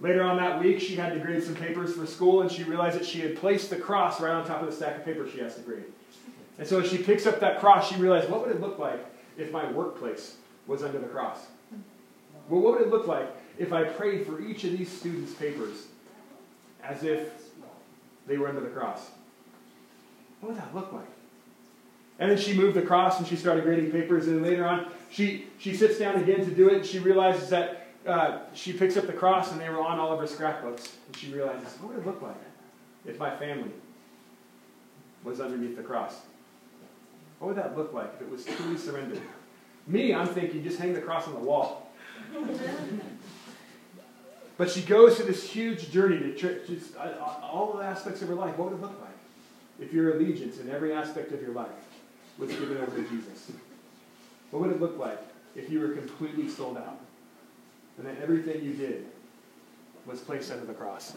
Later 0.00 0.22
on 0.22 0.36
that 0.36 0.62
week, 0.62 0.80
she 0.80 0.94
had 0.94 1.14
to 1.14 1.20
grade 1.20 1.42
some 1.42 1.54
papers 1.54 1.94
for 1.94 2.06
school, 2.06 2.42
and 2.42 2.52
she 2.52 2.64
realized 2.64 2.98
that 2.98 3.06
she 3.06 3.20
had 3.20 3.34
placed 3.36 3.70
the 3.70 3.76
cross 3.76 4.20
right 4.20 4.32
on 4.32 4.46
top 4.46 4.60
of 4.60 4.66
the 4.66 4.76
stack 4.76 4.98
of 4.98 5.04
paper 5.06 5.26
she 5.26 5.38
has 5.38 5.54
to 5.54 5.62
grade. 5.62 5.84
And 6.58 6.66
so 6.66 6.80
as 6.80 6.90
she 6.90 6.98
picks 6.98 7.26
up 7.26 7.40
that 7.40 7.60
cross, 7.60 7.88
she 7.88 7.96
realized, 7.96 8.28
what 8.28 8.46
would 8.46 8.54
it 8.54 8.60
look 8.60 8.78
like 8.78 9.04
if 9.38 9.50
my 9.50 9.70
workplace 9.72 10.36
was 10.66 10.82
under 10.82 10.98
the 10.98 11.06
cross? 11.06 11.38
Well, 12.48 12.60
what 12.60 12.74
would 12.74 12.82
it 12.82 12.90
look 12.90 13.06
like 13.06 13.28
if 13.58 13.72
I 13.72 13.84
prayed 13.84 14.26
for 14.26 14.40
each 14.40 14.64
of 14.64 14.76
these 14.76 14.90
students' 14.90 15.32
papers 15.32 15.86
as 16.84 17.02
if 17.02 17.30
they 18.26 18.36
were 18.36 18.48
under 18.48 18.60
the 18.60 18.68
cross? 18.68 19.10
What 20.40 20.52
would 20.52 20.60
that 20.60 20.74
look 20.74 20.92
like? 20.92 21.08
And 22.18 22.30
then 22.30 22.38
she 22.38 22.54
moved 22.54 22.76
the 22.76 22.82
cross 22.82 23.18
and 23.18 23.26
she 23.26 23.36
started 23.36 23.64
grading 23.64 23.90
papers, 23.90 24.26
and 24.26 24.42
later 24.42 24.66
on, 24.66 24.90
she, 25.10 25.46
she 25.58 25.74
sits 25.74 25.98
down 25.98 26.16
again 26.16 26.44
to 26.44 26.50
do 26.50 26.68
it, 26.68 26.76
and 26.76 26.86
she 26.86 26.98
realizes 26.98 27.50
that 27.50 27.86
uh, 28.06 28.38
she 28.54 28.72
picks 28.72 28.96
up 28.96 29.06
the 29.06 29.12
cross 29.12 29.52
and 29.52 29.60
they 29.60 29.68
were 29.68 29.80
on 29.80 29.98
all 29.98 30.12
of 30.12 30.20
her 30.20 30.26
scrapbooks. 30.26 30.96
And 31.06 31.16
she 31.16 31.32
realizes, 31.32 31.68
what 31.80 31.92
would 31.92 32.02
it 32.02 32.06
look 32.06 32.22
like 32.22 32.36
if 33.04 33.18
my 33.18 33.34
family 33.36 33.70
was 35.24 35.40
underneath 35.40 35.76
the 35.76 35.82
cross? 35.82 36.14
What 37.38 37.48
would 37.48 37.56
that 37.56 37.76
look 37.76 37.92
like 37.92 38.12
if 38.14 38.22
it 38.22 38.30
was 38.30 38.44
truly 38.44 38.78
surrendered? 38.78 39.20
Me, 39.86 40.14
I'm 40.14 40.28
thinking, 40.28 40.62
just 40.62 40.78
hang 40.78 40.94
the 40.94 41.00
cross 41.00 41.26
on 41.28 41.34
the 41.34 41.40
wall. 41.40 41.90
but 44.56 44.70
she 44.70 44.82
goes 44.82 45.16
through 45.16 45.26
this 45.26 45.44
huge 45.44 45.90
journey 45.90 46.18
to 46.18 46.34
tr- 46.34 46.66
just 46.66 46.96
all 46.96 47.74
the 47.76 47.84
aspects 47.84 48.22
of 48.22 48.28
her 48.28 48.34
life. 48.34 48.56
What 48.56 48.70
would 48.70 48.78
it 48.78 48.82
look 48.82 48.98
like 49.00 49.10
if 49.78 49.92
your 49.92 50.16
allegiance 50.16 50.58
in 50.58 50.70
every 50.70 50.92
aspect 50.92 51.32
of 51.32 51.42
your 51.42 51.52
life 51.52 51.68
was 52.38 52.50
given 52.50 52.78
over 52.78 52.96
to 52.96 53.08
Jesus? 53.08 53.52
What 54.50 54.62
would 54.62 54.70
it 54.72 54.80
look 54.80 54.98
like 54.98 55.20
if 55.54 55.70
you 55.70 55.80
were 55.80 55.88
completely 55.88 56.48
sold 56.48 56.76
out? 56.76 57.00
And 57.98 58.06
that 58.06 58.16
everything 58.22 58.62
you 58.62 58.74
did 58.74 59.06
was 60.04 60.20
placed 60.20 60.52
under 60.52 60.66
the 60.66 60.74
cross. 60.74 61.14